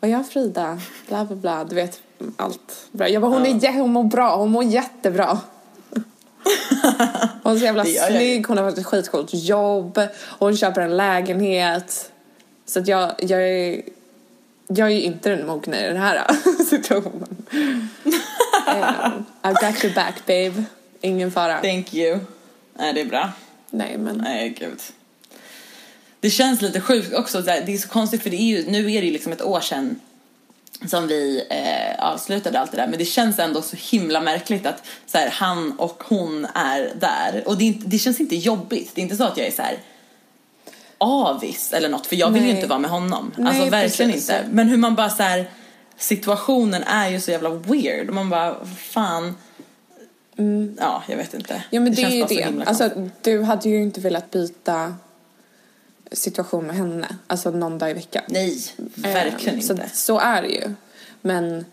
[0.00, 0.78] Vad gör Frida?
[1.08, 1.64] Bla, bla, bla.
[1.64, 2.00] Du vet,
[2.36, 2.86] allt.
[2.92, 3.08] Bra.
[3.08, 4.36] Jag bara, hon, är, jä- hon mår bra.
[4.36, 5.38] Hon mår jättebra.
[7.42, 10.00] Hon är så jävla jag snygg, hon har fått ett skitcoolt jobb,
[10.38, 12.12] hon köper en lägenhet.
[12.66, 13.82] Så att jag, jag är,
[14.68, 16.26] jag är ju inte den mogna i den här
[16.70, 17.36] situationen.
[17.52, 20.64] um, I got your back babe,
[21.00, 21.60] ingen fara.
[21.60, 22.18] Thank you.
[22.74, 23.30] Nej, det är bra.
[23.70, 24.80] Nej men, Nej, gud.
[26.20, 27.42] Det känns lite sjukt också.
[27.42, 29.60] Det är så konstigt för det är ju, nu är det ju liksom ett år
[29.60, 30.00] sedan
[30.86, 32.86] som vi eh, avslutade allt det där.
[32.86, 37.42] Men det känns ändå så himla märkligt att så här, han och hon är där.
[37.46, 38.90] Och det, inte, det känns inte jobbigt.
[38.94, 39.78] Det är inte så att jag är så här
[40.98, 42.06] avis eller något.
[42.06, 42.56] För jag vill ju Nej.
[42.56, 43.32] inte vara med honom.
[43.36, 44.30] Nej, alltså verkligen precis.
[44.30, 44.44] inte.
[44.50, 45.50] Men hur man bara så här,
[45.96, 48.10] situationen är ju så jävla weird.
[48.10, 49.36] Man bara, fan.
[50.78, 51.54] Ja, jag vet inte.
[51.54, 51.66] Mm.
[51.70, 52.64] ja men det, känns är ju det.
[52.64, 52.90] Alltså
[53.22, 54.94] du hade ju inte velat byta
[56.12, 58.22] situation med henne, alltså någon dag i veckan.
[58.26, 58.58] Nej,
[58.94, 59.88] verkligen Eh, så, inte.
[59.92, 60.74] Så är det ju.
[61.20, 61.64] Men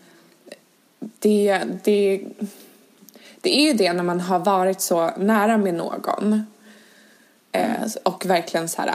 [0.98, 2.24] det, det,
[3.40, 6.46] det är ju det när man har varit så nära med någon
[7.52, 8.94] eh, och verkligen så här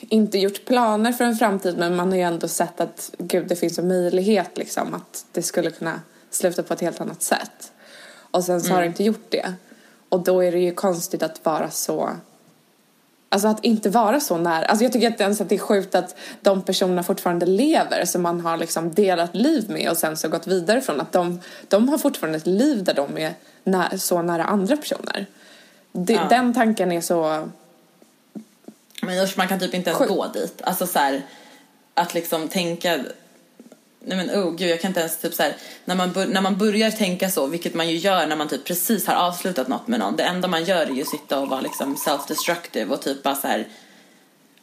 [0.00, 3.56] inte gjort planer för en framtid men man har ju ändå sett att gud det
[3.56, 6.00] finns en möjlighet liksom att det skulle kunna
[6.30, 7.72] sluta på ett helt annat sätt.
[8.30, 9.54] Och sen så har det inte gjort det.
[10.08, 12.10] Och då är det ju konstigt att vara så
[13.32, 14.64] Alltså att inte vara så nära.
[14.64, 18.22] Alltså jag tycker inte ens att det är sjukt att de personerna fortfarande lever som
[18.22, 21.00] man har liksom delat liv med och sen så gått vidare från.
[21.00, 25.26] Att de, de har fortfarande ett liv där de är nä- så nära andra personer.
[25.92, 26.26] Det, Ja.
[26.30, 27.48] Den tanken är så...
[29.02, 30.10] Men usch, man kan typ inte ens Sjukt.
[30.12, 30.62] gå dit.
[30.64, 31.22] Alltså så här,
[31.94, 33.00] att liksom tänka
[34.04, 36.58] Nej men oh gud jag kan inte ens typ så här, när man, när man
[36.58, 40.00] börjar tänka så, vilket man ju gör när man typ precis har avslutat något med
[40.00, 40.16] någon.
[40.16, 43.34] Det enda man gör är ju att sitta och vara liksom self-destructive och typ bara
[43.34, 43.68] så här.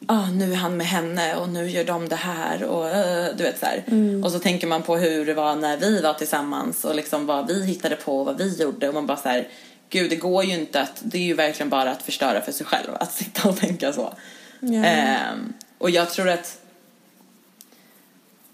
[0.05, 3.43] Ah, nu är han med henne och nu gör de det här och eh, du
[3.43, 3.83] vet så här.
[4.23, 7.47] Och så tänker man på hur det var när vi var tillsammans och liksom vad
[7.47, 9.47] vi hittade på och vad vi gjorde och man bara så här.
[9.89, 12.65] Gud det går ju inte att, det är ju verkligen bara att förstöra för sig
[12.65, 14.13] själv att sitta och tänka så.
[14.59, 14.83] Ja.
[14.83, 16.58] Ehm, och jag tror att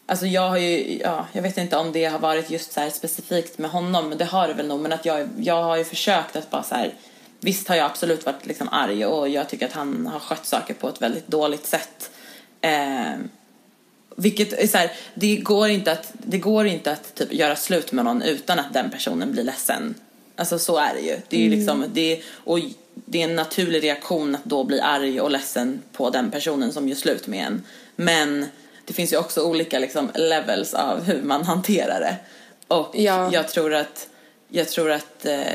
[0.08, 3.58] Alltså jag har ju, ja, jag vet inte om det har varit just så specifikt
[3.58, 4.80] med honom, men det har det väl nog.
[4.80, 6.94] Men att jag, jag har ju försökt att bara så här,
[7.40, 10.74] visst har jag absolut varit liksom arg och jag tycker att han har skött saker
[10.74, 12.12] på ett väldigt dåligt sätt.
[12.62, 13.14] Eh,
[14.16, 17.92] vilket är så här, det går inte att, det går inte att typ göra slut
[17.92, 19.96] med någon utan att den personen blir ledsen.
[20.36, 21.18] Alltså så är det ju.
[21.30, 22.60] Det är ju liksom, det och
[23.06, 26.90] det är en naturlig reaktion att då bli arg och ledsen på den personen som
[26.90, 27.64] gör slut med en.
[27.96, 28.46] Men
[28.86, 32.16] det finns ju också olika liksom levels av hur man hanterar det.
[32.68, 33.30] Och Ja.
[33.34, 34.08] jag tror att,
[34.48, 35.54] jag tror att eh,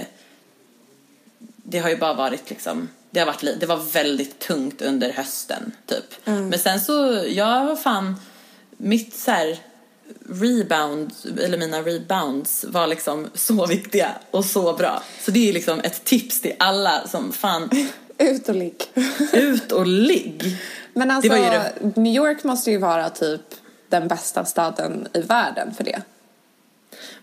[1.57, 5.73] det har ju bara varit liksom, det har varit, det var väldigt tungt under hösten
[5.87, 6.05] typ.
[6.25, 8.17] Men sen så, jag var fan,
[8.77, 9.59] mitt så här
[10.29, 15.03] rebound, eller mina rebounds var liksom så viktiga och så bra.
[15.21, 17.71] Så det är liksom ett tips till alla som fan,
[18.19, 18.83] Ut och ligg.
[19.33, 20.57] ut och ligg.
[20.95, 21.33] Men alltså,
[22.01, 23.41] New York måste ju vara typ
[23.89, 26.03] den bästa staden i världen för det.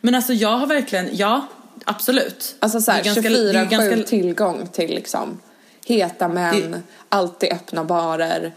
[0.02, 1.48] Men alltså jag har verkligen, ja
[1.86, 2.56] absolut.
[2.60, 5.40] Alltså så här, Det är ganska- det är 24-7 ganska- tillgång till liksom
[5.86, 8.54] heta män, Det- alltid öppna barer.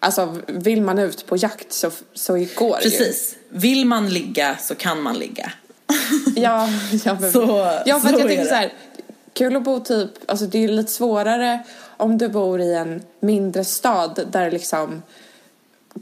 [0.00, 2.38] Alltså vill man ut på jakt så, så går
[2.78, 2.90] det ju.
[2.90, 3.36] Precis.
[3.48, 5.52] Vill man ligga så kan man ligga.
[6.36, 6.68] Ja,
[7.04, 8.48] ja, men, Så- ja för så jag tänker det.
[8.48, 8.72] så här,
[9.32, 11.62] kul att bo typ, alltså det är ju lite svårare
[11.96, 15.02] om du bor i en mindre stad där det liksom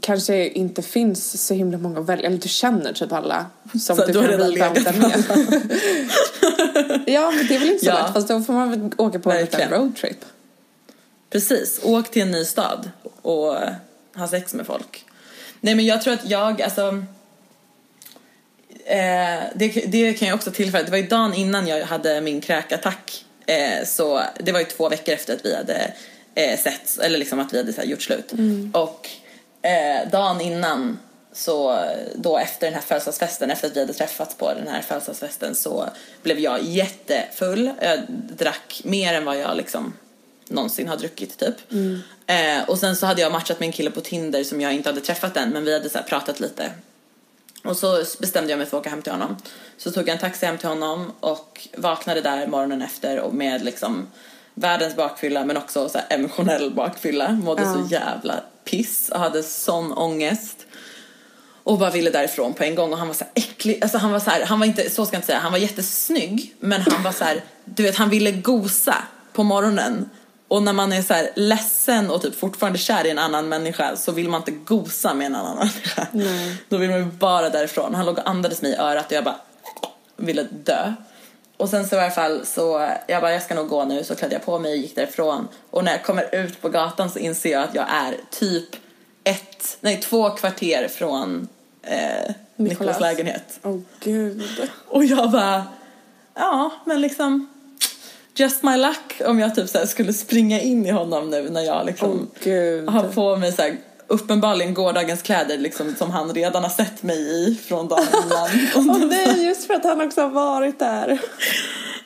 [0.01, 4.05] kanske inte finns så himla många att välja, eller du känner typ alla som Så
[4.05, 5.23] du du kan legat med.
[7.07, 8.03] ja men det är väl inte så Ja.
[8.05, 9.81] lätt, fast då får man väl åka på en liten Verkligen.
[9.83, 10.25] roadtrip.
[11.29, 12.89] Precis, åk till en ny stad
[13.21, 13.55] och
[14.15, 15.05] ha sex med folk.
[15.61, 17.03] Nej men jag tror att jag, alltså
[18.85, 22.41] eh, det, det kan jag också tillföra, det var ju dagen innan jag hade min
[22.41, 25.93] kräkattack eh, så det var ju två veckor efter att vi hade
[26.35, 28.31] eh, sett, eller liksom att vi hade så gjort slut.
[28.73, 29.09] Och
[29.61, 30.99] eh, dagen innan
[31.33, 31.79] så
[32.15, 35.89] då efter den här födelsedagsfesten, efter att vi hade träffats på den här födelsedagsfesten så
[36.23, 37.71] blev jag jättefull.
[37.81, 39.93] Jag drack mer än vad jag liksom
[40.49, 41.55] någonsin har druckit typ.
[42.27, 44.89] Eh, och sen så hade jag matchat med en kille på Tinder som jag inte
[44.89, 46.71] hade träffat än men vi hade så pratat lite.
[47.67, 49.37] Och så bestämde jag mig för att åka hem till honom.
[49.77, 53.65] Så tog jag en taxi hem till honom och vaknade där morgonen efter och med
[53.65, 54.07] liksom
[54.53, 57.31] världens bakfylla men också så emotionell bakfylla.
[57.31, 60.65] Mådde så jävla piss och hade sån ångest.
[61.63, 64.11] Och bara ville därifrån på en gång och han var så här äcklig, alltså han
[64.11, 66.81] var så här, han var inte, så ska jag inte säga, han var jättesnygg men
[66.81, 68.95] han var så här, du vet han ville gosa
[69.33, 70.09] på morgonen
[70.47, 73.95] och när man är så här ledsen och typ fortfarande kär i en annan människa
[73.95, 76.07] så vill man inte gosa med en annan människa.
[76.69, 77.95] Då vill man ju bara därifrån.
[77.95, 79.39] Han låg och andades mig i örat och jag bara
[80.15, 80.93] ville dö.
[81.57, 84.15] Och sen så i alla fall så, jag bara jag ska nog gå nu så
[84.15, 85.47] klädde jag på mig och gick därifrån.
[85.69, 88.69] Och när jag kommer ut på gatan så inser jag att jag är typ
[89.23, 91.47] ett, nej två kvarter från
[91.81, 93.59] eh, Nikolas lägenhet.
[93.63, 94.69] Åh gud.
[94.87, 95.63] Och jag bara,
[96.33, 97.54] ja men liksom
[98.35, 101.85] just my luck om jag typ så skulle springa in i honom nu när jag
[101.85, 102.89] liksom gud.
[102.89, 103.77] har på mig så här,
[104.07, 108.49] uppenbarligen gårdagens kläder liksom som han redan har sett mig i från dagen innan.
[108.75, 111.19] Åh nej, just för att han också har varit där.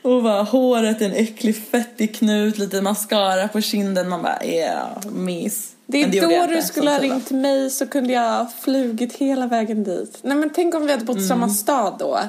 [0.02, 4.10] Och bara håret är en äcklig fettig knut, lite mascara på kinden.
[4.10, 5.72] Man bara, yeah, mys.
[5.86, 9.14] Det är jag då du inte, skulle ha ringt mig så kunde jag ha flugit
[9.14, 10.20] hela vägen dit.
[10.22, 11.28] Nej men tänk om vi hade bott i Mm.
[11.30, 12.20] samma stad då.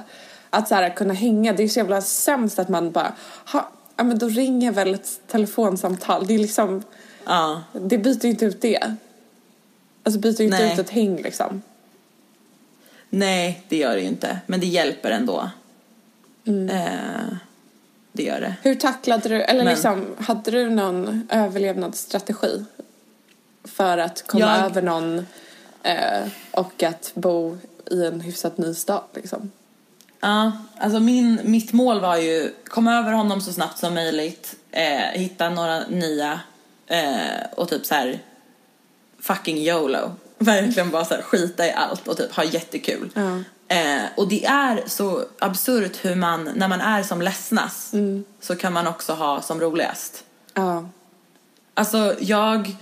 [0.51, 3.13] Att så här kunna hänga, det är så jävla sämst att man bara,
[3.53, 3.71] ha,
[4.01, 6.27] ja men då ringer väl ett telefonsamtal.
[6.27, 6.83] Det är liksom,
[7.27, 8.97] Ja, det byter ju inte ut det.
[10.03, 10.73] Alltså byter ju inte Nej.
[10.73, 11.63] ut ett häng liksom.
[13.11, 14.39] nej det gör det ju inte.
[14.47, 15.51] Men det hjälper ändå.
[16.47, 16.69] Mm.
[16.71, 17.37] Eh,
[18.13, 18.55] det gör det.
[18.63, 22.65] Hur tacklade du, eller Men- liksom, hade du någon överlevnadsstrategi?
[23.65, 25.27] För att komma Jag- över någon
[25.83, 27.59] eh, och att bo
[27.91, 29.51] i en hyfsat ny stad liksom?
[30.21, 35.21] Ja, alltså min, mitt mål var ju komma över honom så snabbt som möjligt, eh,
[35.21, 36.41] hitta några nya
[36.87, 38.19] eh, och typ så här
[39.21, 40.13] fucking YOLO.
[40.39, 43.11] Verkligen bara så här, skita i allt och typ ha jättekul.
[43.15, 43.43] Ja.
[43.77, 47.95] Eh, och det är så absurt hur man, när man är som ledsnast
[48.41, 50.25] så kan man också ha som roligast.
[50.55, 50.89] Ja.
[51.75, 52.77] Alltså jag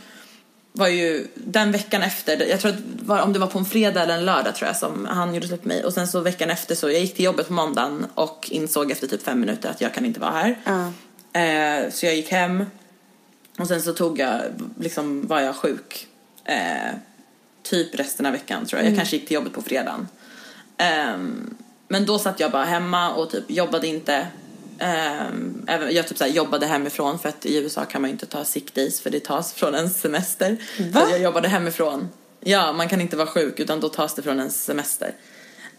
[0.78, 4.02] var ju den veckan efter, jag tror att var, om det var på en fredag
[4.02, 6.50] eller en lördag tror jag som han gjorde slut på mig och sen så veckan
[6.50, 9.80] efter så, jag gick till jobbet på måndagen och insåg efter typ fem minuter att
[9.80, 10.58] jag kan inte vara här.
[10.64, 10.92] Ja.
[11.40, 12.64] Eh, så jag gick hem
[13.58, 14.40] och sen så tog jag,
[14.80, 16.06] liksom var jag sjuk
[16.44, 16.94] eh,
[17.62, 18.90] typ resten av veckan tror jag.
[18.90, 20.08] Jag kanske gick till jobbet på fredagen.
[20.76, 21.54] Ehm,
[21.88, 24.26] men då satt jag bara hemma och typ jobbade inte.
[24.78, 28.26] Även, jag typ så här jobbade hemifrån för att i USA kan man ju inte
[28.26, 30.56] ta sick days för det tas från en semester.
[30.92, 31.06] Va?
[31.06, 32.08] Så jag jobbade hemifrån.
[32.40, 35.12] Ja, man kan inte vara sjuk utan då tas det från ens semester.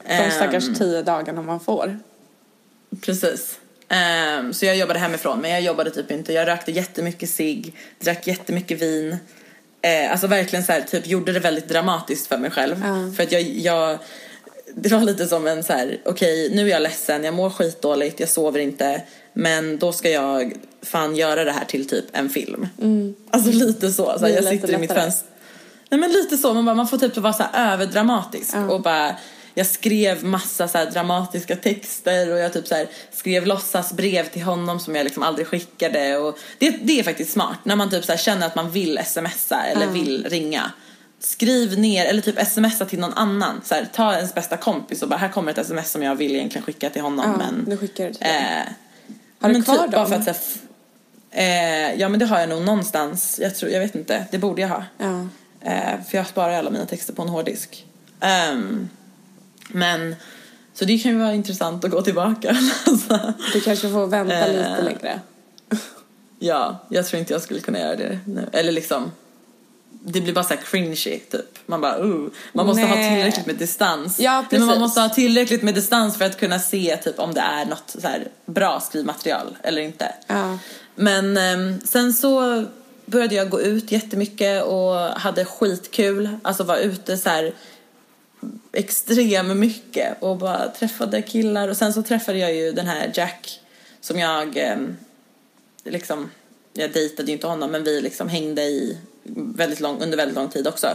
[0.08, 2.00] De stackars Ehm, tio dagarna man får.
[3.02, 3.60] Precis.
[3.90, 6.34] Ehm, så jag jobbade hemifrån men jag jobbade typ inte.
[6.34, 9.18] Jag rökte jättemycket cigg, drack jättemycket vin.
[9.82, 12.84] Eh, alltså verkligen så här, typ gjorde det väldigt dramatiskt för mig själv.
[12.86, 13.16] Ja.
[13.16, 14.00] För att jag, jag,
[14.84, 18.20] det var lite som en så här, okej nu är jag ledsen, jag mår skitdåligt,
[18.20, 19.02] jag sover inte.
[19.34, 22.68] Men då ska jag fan göra det här till typ en film.
[23.30, 24.20] Alltså lite så.
[24.20, 25.30] så här, jag sitter i mitt fönster.
[25.90, 29.16] Nej men lite så, man, bara, man får typ vara så här överdramatisk och bara
[29.54, 34.80] jag skrev massa så dramatiska texter och jag typ så här skrev låtsasbrev till honom
[34.80, 38.18] som jag liksom aldrig skickade och det, det är faktiskt smart när man typ så
[38.18, 40.72] känner att man vill smsa eller vill ringa.
[41.20, 43.62] Skriv ner eller typ smsa till någon annan.
[43.66, 46.36] Så här, ta ens bästa kompis och bara här kommer ett sms som jag vill
[46.36, 48.32] egentligen skicka till honom Ja, men nu skickar du till eh,
[49.40, 50.24] Har du kvar typ bara dem?
[50.24, 50.50] för att så
[51.32, 53.40] här, eh, Ja men det har jag nog någonstans.
[53.42, 54.26] Jag tror, jag vet inte.
[54.32, 54.84] Det borde jag ha.
[54.98, 55.28] Ja.
[55.62, 57.86] Eh, för jag sparar alla mina texter på en hårddisk.
[58.20, 58.90] Ehm,
[59.70, 60.16] men
[60.74, 62.50] så det kan ju vara intressant att gå tillbaka.
[62.88, 64.48] alltså, Du kanske får vänta Eh.
[64.56, 65.20] lite längre.
[66.40, 68.50] ja, jag tror inte jag skulle kunna göra det nu.
[68.54, 69.12] Eller liksom
[70.04, 71.60] det blir bara så här cringy typ.
[71.66, 72.28] Man bara uh.
[72.54, 73.16] Man måste ha Nej.
[73.16, 74.20] tillräckligt med distans.
[74.20, 74.82] Ja, Nej, men man precis.
[74.82, 78.08] måste ha tillräckligt med distans för att kunna se typ om det är något så
[78.08, 80.14] här bra skrivmaterial eller inte.
[80.28, 80.58] Ja.
[80.96, 82.66] Men ehm, sen så
[83.06, 86.30] började jag gå ut jättemycket och hade skitkul.
[86.42, 87.54] Alltså var ute så här
[88.72, 91.68] extremt mycket och bara träffade killar.
[91.68, 93.60] Och sen så träffade jag ju den här Jack
[94.02, 94.98] som jag ehm,
[95.84, 96.32] liksom,
[96.74, 98.98] jag dejtade ju inte honom men vi liksom hängde i
[99.36, 100.88] väldigt lång, under väldigt lång tid också.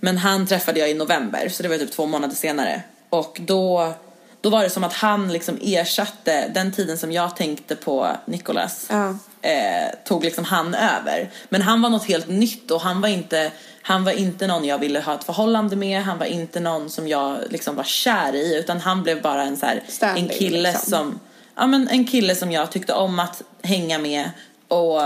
[0.00, 2.82] Men han träffade jag i november så det var typ två månader senare.
[3.10, 3.94] Och då,
[4.40, 8.86] då var det som att han liksom ersatte den tiden som jag tänkte på Nicolas.
[8.90, 9.08] Ja.
[9.42, 11.30] Eh, tog liksom han över.
[11.48, 13.50] Men han var något helt nytt och han var inte
[13.84, 17.08] han var inte någon jag ville ha ett förhållande med, han var inte någon som
[17.08, 19.82] jag liksom var kär i utan han blev bara en så här,
[20.16, 20.90] en kille liksom.
[20.90, 21.20] som
[21.56, 24.30] ja, men en kille som jag tyckte om att hänga med
[24.68, 25.00] och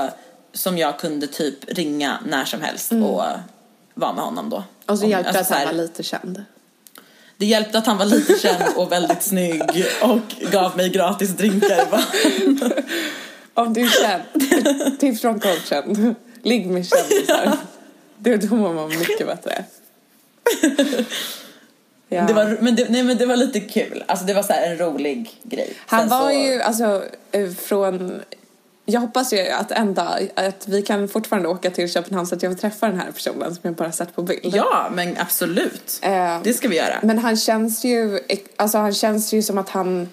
[0.57, 3.23] som jag kunde typ ringa när som helst och
[3.95, 4.57] vara med honom då.
[4.57, 4.69] Mm.
[4.87, 6.45] Och så Om- hjälpte alltså att han var lite känd.
[7.37, 9.63] Det hjälpte att han var lite känd och väldigt snygg
[10.03, 11.89] och gav mig gratis drinkar.
[13.55, 16.15] Om du är känd, tips från coachen.
[16.43, 17.57] Ligg med kändisar.
[18.19, 19.65] Det då mår man mycket bättre.
[22.09, 22.23] Ja.
[22.23, 24.71] Det var, men det, nej men det var lite kul, alltså det var så här
[24.71, 25.75] en rolig grej.
[25.87, 28.23] Han Sen var så, ju alltså eh, från
[28.89, 32.43] jag hoppas ju att en dag att vi kan fortfarande åka till Köpenhamn så att
[32.43, 34.55] jag får träffa den här personen som jag bara sett på bild.
[34.55, 35.99] Ja, men absolut.
[36.03, 36.99] Eh, Det ska vi göra.
[37.03, 38.21] Men han känns ju,
[38.57, 40.09] alltså han känns ju som att han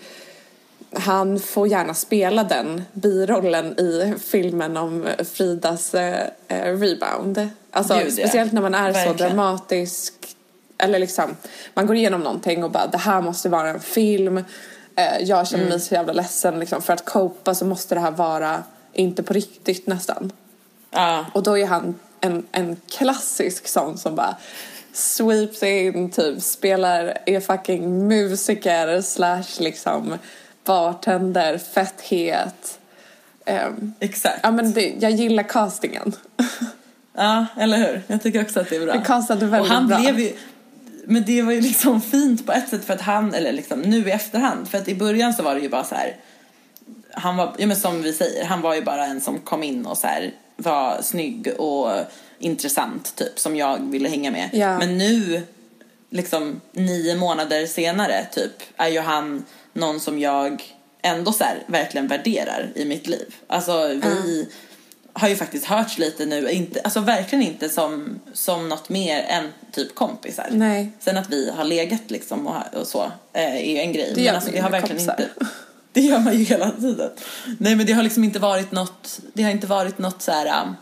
[0.96, 7.50] han får gärna spela den birollen i filmen om Fridas eh, eh, rebound.
[7.72, 9.18] Alltså Gud, speciellt när man är så Verkligen.
[9.36, 10.14] dramatisk.
[10.78, 11.36] Eller liksom,
[11.74, 14.44] man går igenom någonting och bara det här måste vara en film.
[14.96, 15.70] Eh, jag känner Mm.
[15.70, 16.82] mig så jävla ledsen liksom.
[16.82, 18.64] För att copa så måste det här vara
[18.94, 20.32] inte på riktigt nästan.
[20.92, 24.36] Ja, Och då är han en, en klassisk sån som bara
[24.94, 30.18] sweeps in, typ spelar, är fucking musiker slash liksom
[30.66, 32.80] bartender, fett het.
[33.46, 34.40] Ehm, exakt.
[34.44, 36.16] ja men det, jag gillar castingen.
[37.16, 38.02] Ja, eller hur?
[38.08, 38.94] Jag tycker också att det är bra.
[38.94, 39.98] Det castade väldigt och han bra.
[39.98, 40.34] Blev ju,
[41.06, 44.08] men det var ju liksom fint på ett sätt för att han, eller liksom nu
[44.08, 46.16] i efterhand, för att i början så var det ju bara så här.
[47.12, 49.86] Han var, ja men som vi säger, han var ju bara en som kom in
[49.86, 51.92] och så här var snygg och
[52.40, 54.50] intressant typ som jag ville hänga med.
[54.54, 54.80] Ja.
[54.80, 55.42] Men nu,
[56.10, 60.64] liksom nio månader senare typ, är ju han någon som jag
[61.02, 63.36] ändå så här verkligen värderar i mitt liv.
[63.48, 64.50] Alltså vi
[65.14, 69.50] har ju faktiskt hörts lite nu, inte, alltså verkligen inte som, som något mer än
[69.72, 70.48] typ kompisar.
[70.52, 70.92] Nej.
[71.00, 73.04] Sen att vi har legat liksom och, och så
[73.34, 74.12] eh, är ju en grej.
[74.16, 75.24] Det men alltså det har verkligen kompisar.
[75.24, 75.46] inte
[75.94, 77.10] det gör man ju hela tiden.
[77.60, 80.64] Nej men det har liksom inte varit något, det har inte varit något så här.
[80.64, 80.76] um,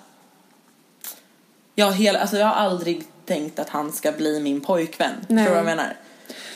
[1.75, 5.11] Jag har, hela, alltså jag har aldrig tänkt att han ska bli min pojkvän.
[5.27, 5.45] Nej.
[5.45, 5.97] Tror du vad jag menar?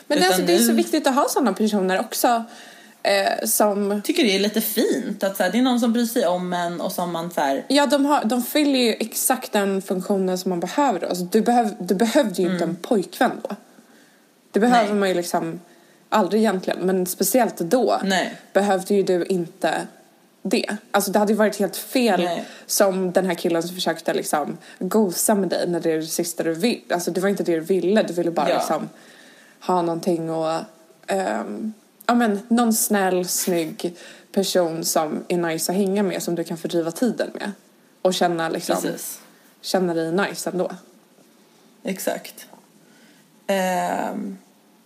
[0.08, 2.44] Men Utan alltså, det är så viktigt att ha sådana personer också.
[3.08, 6.06] Eh, som, tycker det är lite fint att så här, det är någon som bryr
[6.06, 9.52] sig om en och som man så här, ja de, har, de fyller ju exakt
[9.52, 11.08] den funktionen som man behöver.
[11.08, 13.56] Alltså, du, behöv, du behövde ju inte en pojkvän då.
[14.52, 14.92] Det behöver Mm.
[14.92, 15.00] Nej.
[15.00, 15.60] man ju liksom
[16.10, 16.80] aldrig egentligen.
[16.80, 18.36] Men speciellt då Nej.
[18.54, 19.88] behövde ju du inte
[20.42, 20.78] det.
[20.92, 22.46] Alltså det hade ju varit helt fel Nej.
[22.66, 26.44] som den här killen som försökte liksom gosa med dig när det är det sista
[26.44, 26.82] du vill.
[26.90, 28.04] Alltså det var inte det du ville.
[28.04, 28.56] Du ville bara Ja.
[28.58, 28.90] liksom
[29.60, 30.60] ha någonting och
[31.08, 31.74] ehm,
[32.06, 33.96] ja men någon snäll, snygg
[34.32, 37.52] person som är nice att hänga med som du kan fördriva tiden med.
[38.02, 39.20] Och känna liksom, precis.
[39.62, 40.72] känna dig nice ändå.
[41.84, 42.48] exakt.
[43.48, 44.38] Ehm,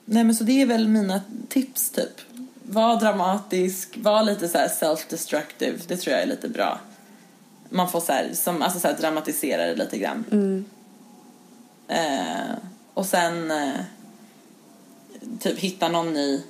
[0.06, 2.22] nej men så det är väl mina tips typ.
[2.64, 5.80] Var dramatisk, var lite så här self-destructive.
[5.88, 6.80] Det tror jag är lite bra.
[7.70, 10.26] Man får så här, som, alltså så här dramatisera det lite grann.
[11.88, 12.56] Eh,
[12.94, 13.80] och sen eh,
[15.40, 16.42] typ hitta någon ny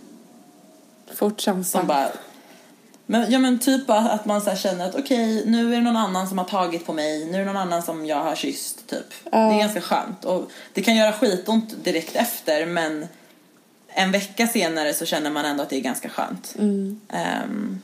[1.16, 2.10] Fort som bara
[3.12, 5.98] men, ja men typ att man så här känner att okej nu är det någon
[5.98, 8.88] annan som har tagit på mig, nu är det någon annan som jag har kysst
[8.88, 9.06] typ.
[9.24, 13.08] Det är ganska skönt och det kan göra skitont direkt efter men
[13.88, 16.56] en vecka senare så känner man ändå att det är ganska skönt.
[16.58, 17.82] Ehm,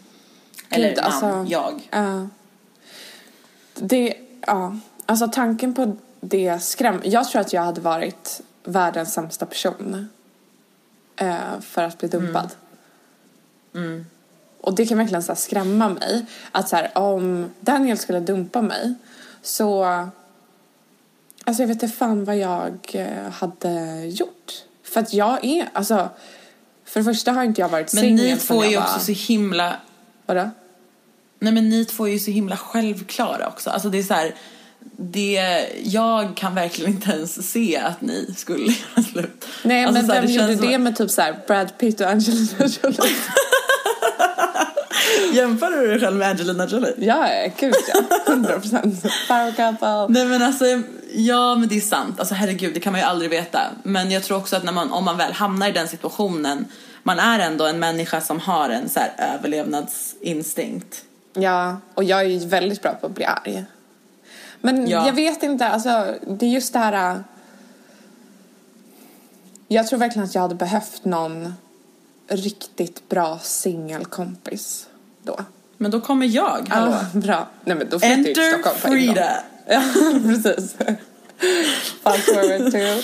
[0.70, 0.96] eller Mm.
[0.96, 1.90] Gud, man, alltså- jag.
[1.92, 2.28] Ja.
[3.76, 4.14] Det,
[4.48, 4.78] ja.
[5.06, 7.02] Alltså tanken på det skräm...
[7.04, 10.10] Jag tror att jag hade varit världens sämsta person
[11.16, 12.50] eh, för att bli dumpad.
[14.62, 16.26] Och det kan verkligen så skrämma mig.
[16.52, 18.94] Att så här, om Daniel skulle dumpa mig
[19.42, 19.84] så...
[21.48, 24.52] Alltså jag vet inte fan vad jag eh, hade gjort.
[24.84, 26.10] För att jag är, alltså...
[26.86, 29.00] För det första har inte jag varit Men singel ni sedan två är ju också
[29.00, 29.76] så himla
[30.26, 30.50] Vadå?
[31.40, 33.70] Nej men ni två är ju så himla självklara också.
[33.70, 34.36] Alltså det är så här,
[34.98, 38.66] det, jag kan verkligen inte ens se att ni skulle
[38.96, 39.46] göra slut.
[39.64, 42.48] Nej alltså men vem gjorde som- det med typ så här Brad Pitt och Angelina
[42.84, 43.16] Jolie?
[45.34, 46.94] Jämför du dig själv med Angelina Jolie?
[46.98, 47.28] ja,
[47.60, 48.02] gud ja.
[48.28, 49.04] 100 procent.
[50.10, 50.66] Nej men alltså,
[51.14, 52.20] ja men det är sant.
[52.20, 53.60] Alltså herregud, det kan man ju aldrig veta.
[53.84, 56.66] Men jag tror också att när man, om man väl hamnar i den situationen,
[57.04, 61.02] man är ändå en människa som har en så här överlevnadsinstinkt.
[61.34, 63.64] Ja, och jag är ju väldigt bra på att bli arg.
[64.66, 65.06] Men Ja.
[65.06, 67.12] jag vet inte, alltså det är just det här...
[67.16, 67.18] äh,
[69.68, 71.54] Jag tror verkligen att jag hade behövt någon
[72.28, 74.88] riktigt bra singelkompis
[75.24, 75.40] då.
[75.78, 76.92] Men då kommer jag, hallå.
[77.14, 77.48] Ja, bra.
[77.66, 78.88] Nej men då flyttar jag till Enter Stockholm på.
[78.88, 79.44] Frida.
[79.68, 79.82] Ja,
[80.24, 80.76] precis.
[82.04, 83.04] Fast forward to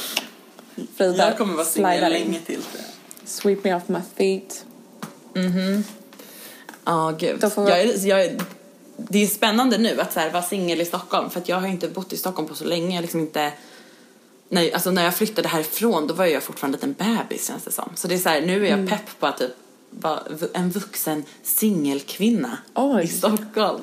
[0.98, 1.28] Frida.
[1.30, 2.10] Jag kommer vara singel in.
[2.10, 2.86] länge till jag.
[3.30, 4.66] Sweep me off my feet.
[6.86, 7.40] Ja, gud.
[7.40, 8.42] Då får vi- Jag jag är,
[8.98, 11.68] det är spännande nu att så här, vara singel i Stockholm för att jag har
[11.68, 12.96] inte bott i Stockholm på så länge.
[12.96, 13.52] Jag liksom inte...
[14.50, 17.72] Nej, alltså när jag flyttade härifrån då var jag fortfarande en liten bebis känns det
[17.72, 17.90] som.
[17.96, 18.88] Så det är så här, nu är jag Mm.
[18.90, 19.52] pepp på att typ
[19.90, 20.20] vara
[20.54, 22.58] en vuxen singelkvinna
[23.04, 23.82] i Stockholm.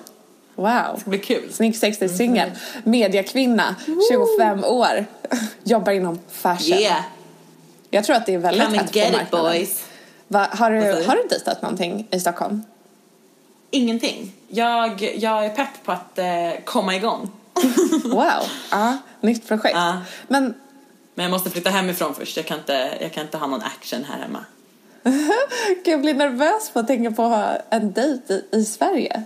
[0.55, 1.01] Wow.
[1.05, 1.53] Det blir kul.
[1.53, 2.51] Snygg 60 singel.
[2.85, 3.77] Mediakvinna.
[4.11, 5.07] 25 år.
[5.65, 6.79] Jobbar inom fashion.
[6.79, 7.03] Yeah,
[7.91, 9.53] Jag tror att det är väldigt come hett på get it marknaden.
[9.53, 9.85] boys.
[10.29, 11.05] Va, har, du?
[11.07, 12.63] har du dejtat någonting i Stockholm?
[13.71, 14.33] Ingenting.
[14.49, 17.31] Jag, jag är pepp på att eh, komma igång.
[18.05, 18.43] Wow.
[18.71, 19.77] Ja, nytt projekt.
[19.77, 20.03] Ja.
[20.29, 20.55] Men
[21.15, 22.37] Men jag måste flytta hemifrån först.
[22.37, 24.45] Jag kan inte, jag kan inte ha någon action här hemma.
[25.85, 29.23] gud, jag blir nervös på att tänka på att ha en dejt i, i Sverige.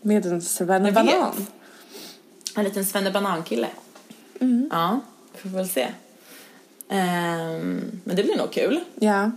[0.00, 1.46] Med en svennebanan.
[2.56, 3.68] En liten svennebanan-kille.
[4.40, 4.68] Mm.
[4.72, 5.00] Ja,
[5.32, 5.88] vi får väl se.
[6.88, 8.80] Ehm, men det blir nog kul.
[8.94, 9.30] Ja.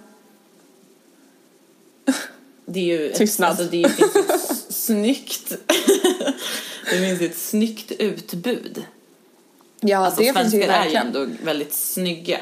[2.66, 3.50] Det är ju Tystnad.
[3.50, 4.42] Alltså, det är ju ett
[4.86, 5.50] snyggt...
[6.90, 8.86] det finns ett snyggt utbud.
[9.80, 11.08] Ja, Alltså det finns ju svenskar är ju verkligen.
[11.08, 12.40] ändå väldigt snygga.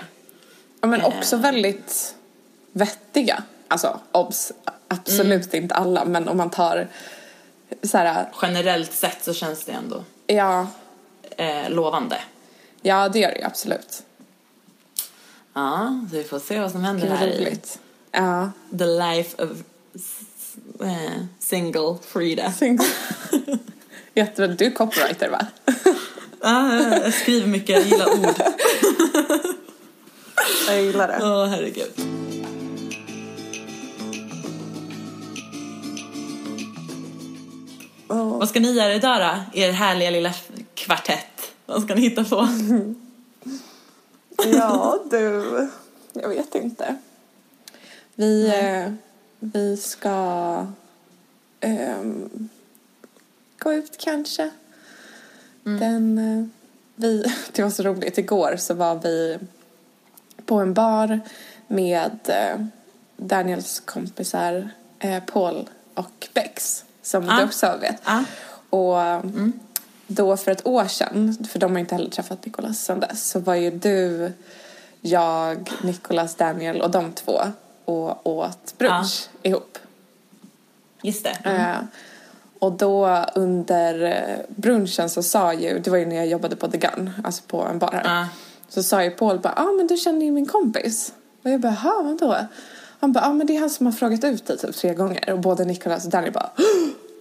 [0.81, 1.41] Ja, men också Eh.
[1.41, 2.15] väldigt
[2.71, 3.43] vettiga.
[3.67, 4.51] Alltså, obs,
[4.87, 5.63] absolut Mm.
[5.63, 6.87] inte alla, men om man tar
[7.83, 10.67] så här, Generellt sett så känns det ändå ja,
[11.37, 12.17] eh, lovande.
[12.81, 14.03] ja det gör det absolut.
[15.53, 17.79] Ja, så vi får se vad som händer här i roligt.
[18.11, 18.51] Ja.
[18.79, 19.49] The Life of
[20.81, 22.53] eh, Single Frida.
[24.13, 25.47] Jättebra, du är copywriter va?
[26.43, 28.35] Ah, jag skriver mycket, jag gillar ord.
[30.67, 31.19] Jag gillar det.
[31.21, 31.91] Åh, herregud.
[38.07, 39.59] Vad ska ni göra idag då?
[39.59, 40.33] Er härliga lilla
[40.73, 41.53] kvartett.
[41.65, 42.47] Vad ska ni hitta på?
[44.53, 45.69] Ja, du.
[46.13, 46.95] Jag vet inte.
[48.15, 48.93] Vi, eh,
[49.43, 50.65] vi ska
[51.59, 52.49] ehm,
[53.59, 54.49] gå ut kanske.
[55.63, 56.45] Den, eh,
[56.95, 58.17] vi, det var så roligt.
[58.17, 59.39] Igår så var vi
[60.45, 61.19] på en bar
[61.67, 62.65] med eh,
[63.17, 64.69] Daniels kompisar
[64.99, 66.85] eh, Paul och Bex.
[67.01, 67.37] Som Ah.
[67.37, 68.01] du också vet.
[68.03, 68.23] Ah.
[68.69, 69.25] Och
[70.07, 73.39] då för ett år sedan, för de har inte heller träffat Nicolas sedan dess, så
[73.39, 74.31] var ju du,
[75.01, 77.41] jag, Nicolas, Daniel och de två
[77.91, 79.77] och åt brunch ihop.
[81.01, 81.49] Just det.
[81.49, 81.77] Eh,
[82.59, 86.67] och då under eh, brunchen så sa ju, det var ju när jag jobbade på
[86.67, 88.19] The Gun, alltså på en bar här.
[88.21, 88.27] Ja.
[88.69, 91.13] Så sa ju Paul bara, ja ah, men du känner ju min kompis.
[91.43, 92.37] Och jag bara, jaha vadå?
[92.99, 94.93] Han bara, ja ah, men det är han som har frågat ut dig typ tre
[94.93, 95.29] gånger.
[95.33, 96.49] Och både Nicolas och Danny bara,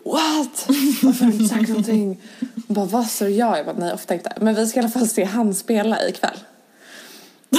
[0.04, 0.66] what?
[1.02, 2.20] Varför har du inte sagt någonting?
[2.68, 3.56] Och bara, vad så ja?
[3.56, 4.32] Jag bara, nej ofta inte.
[4.40, 6.38] Men vi ska i alla fall se han spela ikväll.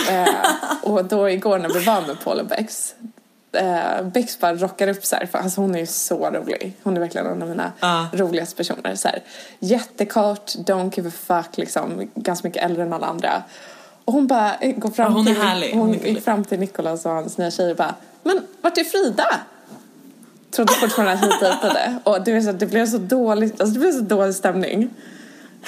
[0.09, 0.27] Eh,
[0.83, 2.95] och då igår när vi var med Paul och Bex,
[3.51, 6.73] eh, Bex bara rockar upp så här, för alltså hon är ju så rolig.
[6.83, 8.07] Hon är verkligen en av mina Ja.
[8.13, 8.95] roligaste personer.
[8.95, 9.23] Så här,
[9.59, 13.43] jättekort, don't give a fuck, liksom, ganska mycket äldre än alla andra.
[14.05, 17.05] Och hon bara eh, går fram Ja, hon till, hon Hon gick fram till Nicolas
[17.05, 19.25] och hans nya tjej och bara, men vart är Frida?
[20.51, 21.99] Trodde fortfarande att hit dejtade.
[22.03, 24.89] Och det, var så, det blev så dåligt, alltså det blev så dålig stämning.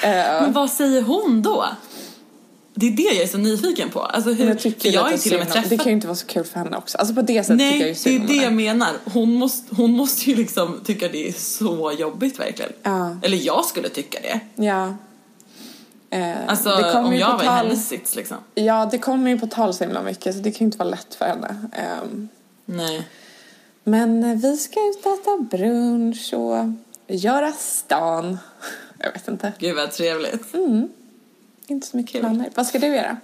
[0.02, 1.64] Eh, Men vad säger hon då?
[2.76, 4.00] Det är det jag är så nyfiken på.
[4.00, 5.78] Alltså hur, jag för jag lite till och med synd om- Det träffat...
[5.78, 6.98] kan ju inte vara så kul för henne också.
[6.98, 8.90] Alltså på det sättet tycker jag ju Nej, det synd är det jag menar.
[9.04, 12.72] Hon måste, hon måste ju liksom tycka det är så jobbigt verkligen.
[12.82, 13.16] Ja.
[13.22, 14.40] Eller jag skulle tycka det.
[14.64, 14.94] Ja.
[16.10, 18.36] Eh, Alltså det kommer om jag var i tal- hennes sits liksom.
[18.54, 20.88] Ja, det kommer ju på tal så himla mycket så det kan ju inte vara
[20.88, 21.56] lätt för henne.
[21.72, 22.28] Ehm,
[22.64, 23.08] Nej.
[23.84, 26.64] men eh, vi ska ut och äta brunch och
[27.06, 28.38] göra stan.
[28.98, 29.52] Jag vet inte.
[29.58, 30.42] Gud vad trevligt.
[31.66, 32.20] Inte så mycket Kul.
[32.20, 32.50] planer.
[32.54, 33.16] Vad ska du göra?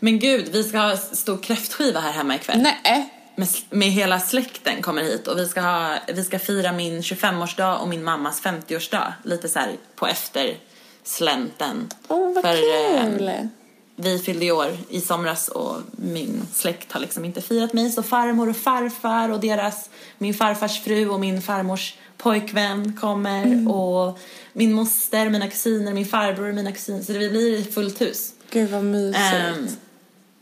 [0.00, 2.62] Men gud, vi ska ha stor kräftskiva här hemma ikväll.
[2.62, 3.10] Nej.
[3.36, 7.76] Med, med hela släkten kommer hit och vi ska, ha, vi ska fira min 25-årsdag
[7.76, 9.12] och min mammas 50-årsdag.
[9.22, 11.88] Lite så här på efterslänten.
[12.08, 12.54] Åh, vad För,
[12.94, 13.48] eh, kul.
[13.96, 18.02] vi fyllde i år i somras och min släkt har liksom inte firat mig så
[18.02, 23.68] farmor och farfar och deras, min farfars fru och min farmors pojkvän kommer Mm.
[23.68, 24.18] och
[24.52, 28.32] min moster, mina kusiner, min farbror mina kusiner så det blir fullt hus.
[28.50, 29.18] Gud vad mysigt.
[29.34, 29.68] Ehm,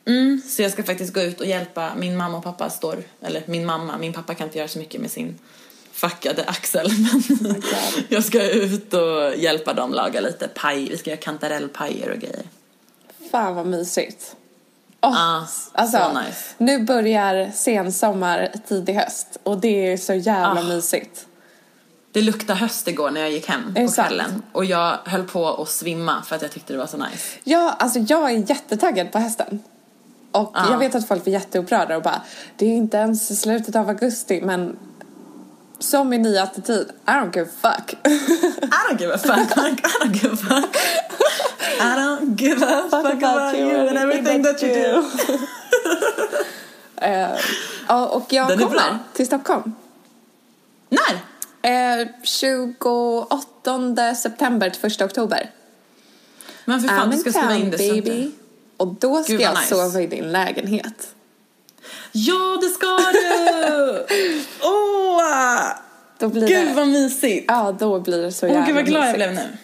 [0.07, 3.43] mm, så jag ska faktiskt gå ut och hjälpa min mamma och pappa står, eller
[3.47, 5.39] min mamma, min pappa kan inte göra så mycket med sin
[5.93, 6.91] fuckade axel
[7.41, 7.63] men
[8.09, 12.43] jag ska ut och hjälpa dem laga lite paj, vi ska göra kantarellpajer och grejer.
[13.31, 14.37] Fan vad mysigt.
[15.01, 16.41] Åh, Ah, alltså, så nice.
[16.59, 20.65] Nu börjar sensommar, tidig höst och det är så jävla Ah.
[20.69, 21.27] mysigt.
[22.13, 25.49] Det luktade höst igår när jag gick hem det på kvällen och jag höll på
[25.63, 27.39] att svimma för att jag tyckte det var så nice.
[27.45, 29.61] Ja, alltså jag är jättetaggad på hösten.
[30.33, 30.71] Och Ja.
[30.71, 32.21] jag vet att folk blir jätteupprörda och bara
[32.57, 34.77] det är inte ens slutet av augusti men
[35.79, 37.95] som min nya attityd, I don't give a fuck.
[38.05, 40.77] I don't give a fuck, I don't give a fuck.
[41.81, 45.05] I don't give a fuck about you and everything that you do.
[47.89, 49.75] Ja, och jag Den kommer till Stockholm.
[50.89, 51.19] När?
[51.63, 55.51] Eh, 28 september till 1 oktober.
[56.65, 58.31] Men för fan, I'm du ska skriva in det baby.
[58.77, 59.75] Och då ska Gud, jag nice.
[59.75, 61.15] sova i din lägenhet.
[62.13, 64.07] Ja, det ska du!
[64.63, 65.23] Åh!
[66.19, 66.75] Då blir Gud det...
[66.75, 67.45] vad mysigt!
[67.49, 69.33] Ja, då blir det så jävla gud vad glad jag mysigt.
[69.33, 69.57] blev nu.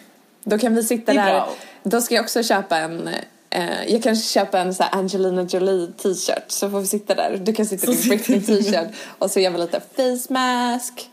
[0.43, 1.25] Då kan vi sitta där.
[1.25, 1.49] bra.
[1.83, 3.09] Då ska jag också köpa en
[3.49, 7.37] eh, jag kanske köper en så Angelina Jolie t-shirt så får vi sitta där.
[7.41, 8.87] Du kan sitta i din Britney t-shirt
[9.19, 11.09] och så gör vi lite face mask.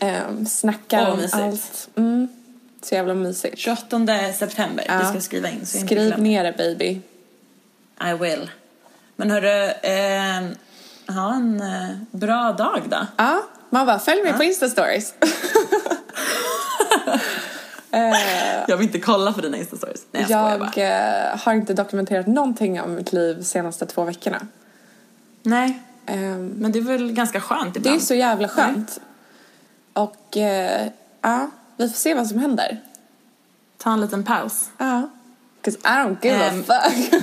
[0.00, 1.88] Um, snackar om allt.
[1.96, 2.28] Mm,
[2.82, 3.58] så jävla mysigt.
[3.58, 4.98] 28 september, Ja.
[4.98, 7.00] vi ska skriva in så jag Skriv ner det baby.
[8.10, 8.50] I will.
[9.16, 10.42] Men hörru, eh,
[11.14, 13.06] ha en eh, bra dag då.
[13.16, 15.12] Ja, man bara följ mig på Insta-stories.
[18.68, 20.06] Jag vill inte kolla på dina instastories.
[20.12, 20.72] Nej jag, skojar bara.
[20.76, 24.46] jag eh, har inte dokumenterat någonting om mitt liv senaste två veckorna.
[25.42, 28.02] Nej, Ehm, men det är väl ganska skönt det är ibland.
[28.02, 29.00] så jävla skönt.
[29.96, 30.88] Och eh,
[31.22, 32.80] ja, vi får se vad som händer.
[33.78, 34.70] Ta en liten paus.
[34.78, 35.08] Ja.
[35.62, 36.64] 'Cause I don't give Ehm.
[36.68, 37.22] a fuck.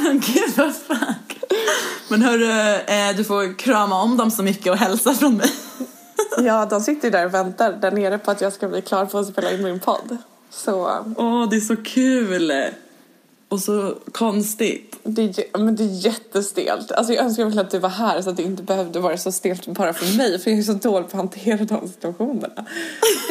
[0.00, 1.38] I don't give a fuck.
[2.08, 5.50] Men hörru, eh, du får krama om dem så mycket och hälsa från mig.
[6.38, 9.06] ja, de sitter ju där och väntar där nere på att jag ska bli klar
[9.06, 10.16] på att spela in min podd.
[10.50, 12.52] Så Åh, det är så kul!
[13.50, 14.96] Och så konstigt.
[15.02, 16.92] det men det är jättestelt.
[16.92, 19.32] Alltså jag önskar verkligen att du var här så att det inte behövde vara så
[19.32, 20.38] stelt bara för mig.
[20.38, 22.64] För jag är så dålig på att hantera de situationerna.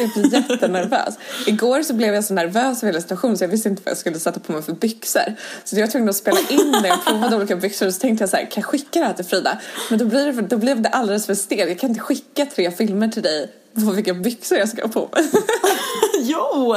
[0.00, 1.14] Jag blir jättenervös.
[1.46, 3.98] Igår så blev jag så nervös över hela situationen så jag visste inte vad jag
[3.98, 5.34] skulle sätta på mig för byxor.
[5.64, 6.88] Så jag var tvungen att spela in det.
[6.88, 9.14] Jag provade olika byxor och så tänkte jag så här, kan jag skicka det här
[9.14, 9.58] till Frida?
[9.90, 11.68] Men då, blir det, då blev det alldeles för stelt.
[11.68, 15.08] Jag kan inte skicka tre filmer till dig på vilka byxor jag ska ha på
[15.12, 15.28] mig.
[16.20, 16.74] jo!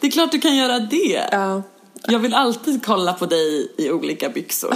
[0.00, 1.28] Det är klart du kan göra det.
[1.32, 1.62] Ja,
[2.06, 4.74] Jag vill alltid kolla på dig i olika byxor.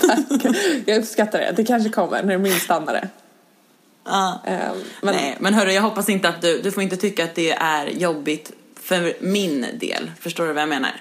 [0.00, 0.54] tack.
[0.86, 1.52] Jag uppskattar det.
[1.56, 3.08] Det kanske kommer när du minst anar det.
[4.04, 4.42] Ja.
[4.46, 7.34] Ehm, Men Nej, men hörru, jag hoppas inte att du, du får inte tycka att
[7.34, 10.10] det är jobbigt för min del.
[10.20, 11.00] Förstår du vad jag menar?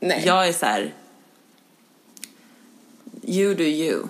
[0.00, 0.22] nej.
[0.26, 0.92] Jag är så här.
[3.26, 4.02] You do you.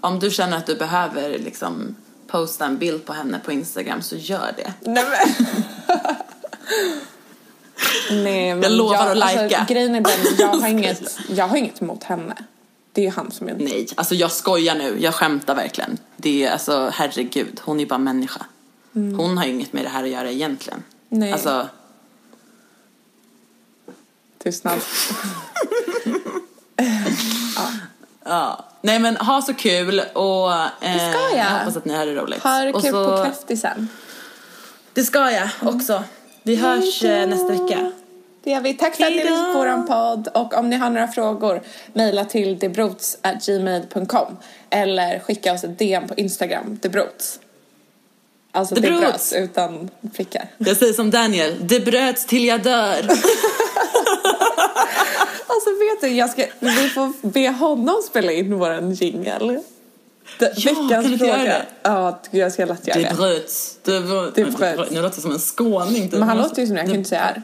[0.00, 1.96] Om du känner att du behöver liksom
[2.26, 4.72] posta en bild på henne på Instagram så gör det.
[4.80, 5.56] Nej men.
[8.10, 9.58] Nej, men lovar att lajka.
[9.58, 12.34] Alltså, grejen är den, jag har, inget, jag har inget emot henne.
[12.92, 13.54] Det är ju han som är...
[13.54, 14.96] Nej, alltså jag skojar nu.
[15.00, 15.98] Jag skämtar verkligen.
[16.16, 18.46] Det är alltså, herregud, hon är ju bara människa.
[18.92, 20.82] Hon har ju inget med det här att göra egentligen.
[21.08, 21.32] Nej.
[21.32, 21.68] Alltså,
[24.42, 24.78] Tystnad.
[28.24, 28.64] Ja.
[28.82, 31.44] Nej men ha så kul och eh, Det ska jag.
[31.58, 32.42] hoppas att ni har det roligt.
[32.42, 33.88] Ha det kul så- på kräftisen.
[34.92, 36.04] Det ska jag också.
[36.42, 37.92] Vi hörs eh, nästa vecka.
[38.44, 38.74] Det gör vi.
[38.74, 39.30] Tack för att ni Hejdå.
[39.30, 40.28] lyssnade på vår podd.
[40.34, 41.62] Och om ni har några frågor,
[41.92, 44.36] mejla till debrots.gmail.com
[44.70, 47.40] eller skicka oss ett DM på Instagram, debrots.
[48.52, 49.00] Alltså Debrots.
[49.00, 50.48] debrots utan prickar.
[50.58, 53.08] Jag säger som Daniel, det bröts till jag dör.
[55.46, 59.60] Alltså vet du, jag ska, vi får be honom spela in våran jingle.
[60.38, 61.52] Det- Ja, kan Veckans du inte göra fråga.
[61.52, 61.66] det?
[61.82, 63.14] Ja, jag ska lätt göra Det det.
[63.16, 63.76] bröts.
[63.82, 64.34] Det bröts.
[64.34, 64.90] Det bröts.
[64.90, 66.08] Nu låter som en skåning.
[66.12, 67.42] Men han låter ju som det, jag kan inte säga R.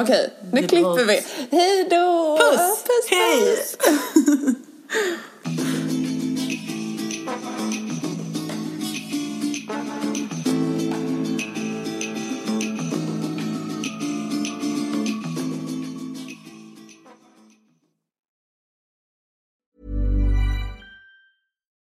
[0.00, 1.20] Okej, nu Det klipper vi.
[1.50, 2.38] Hej då!
[2.38, 2.60] Puss!
[2.84, 3.56] puss, Hej!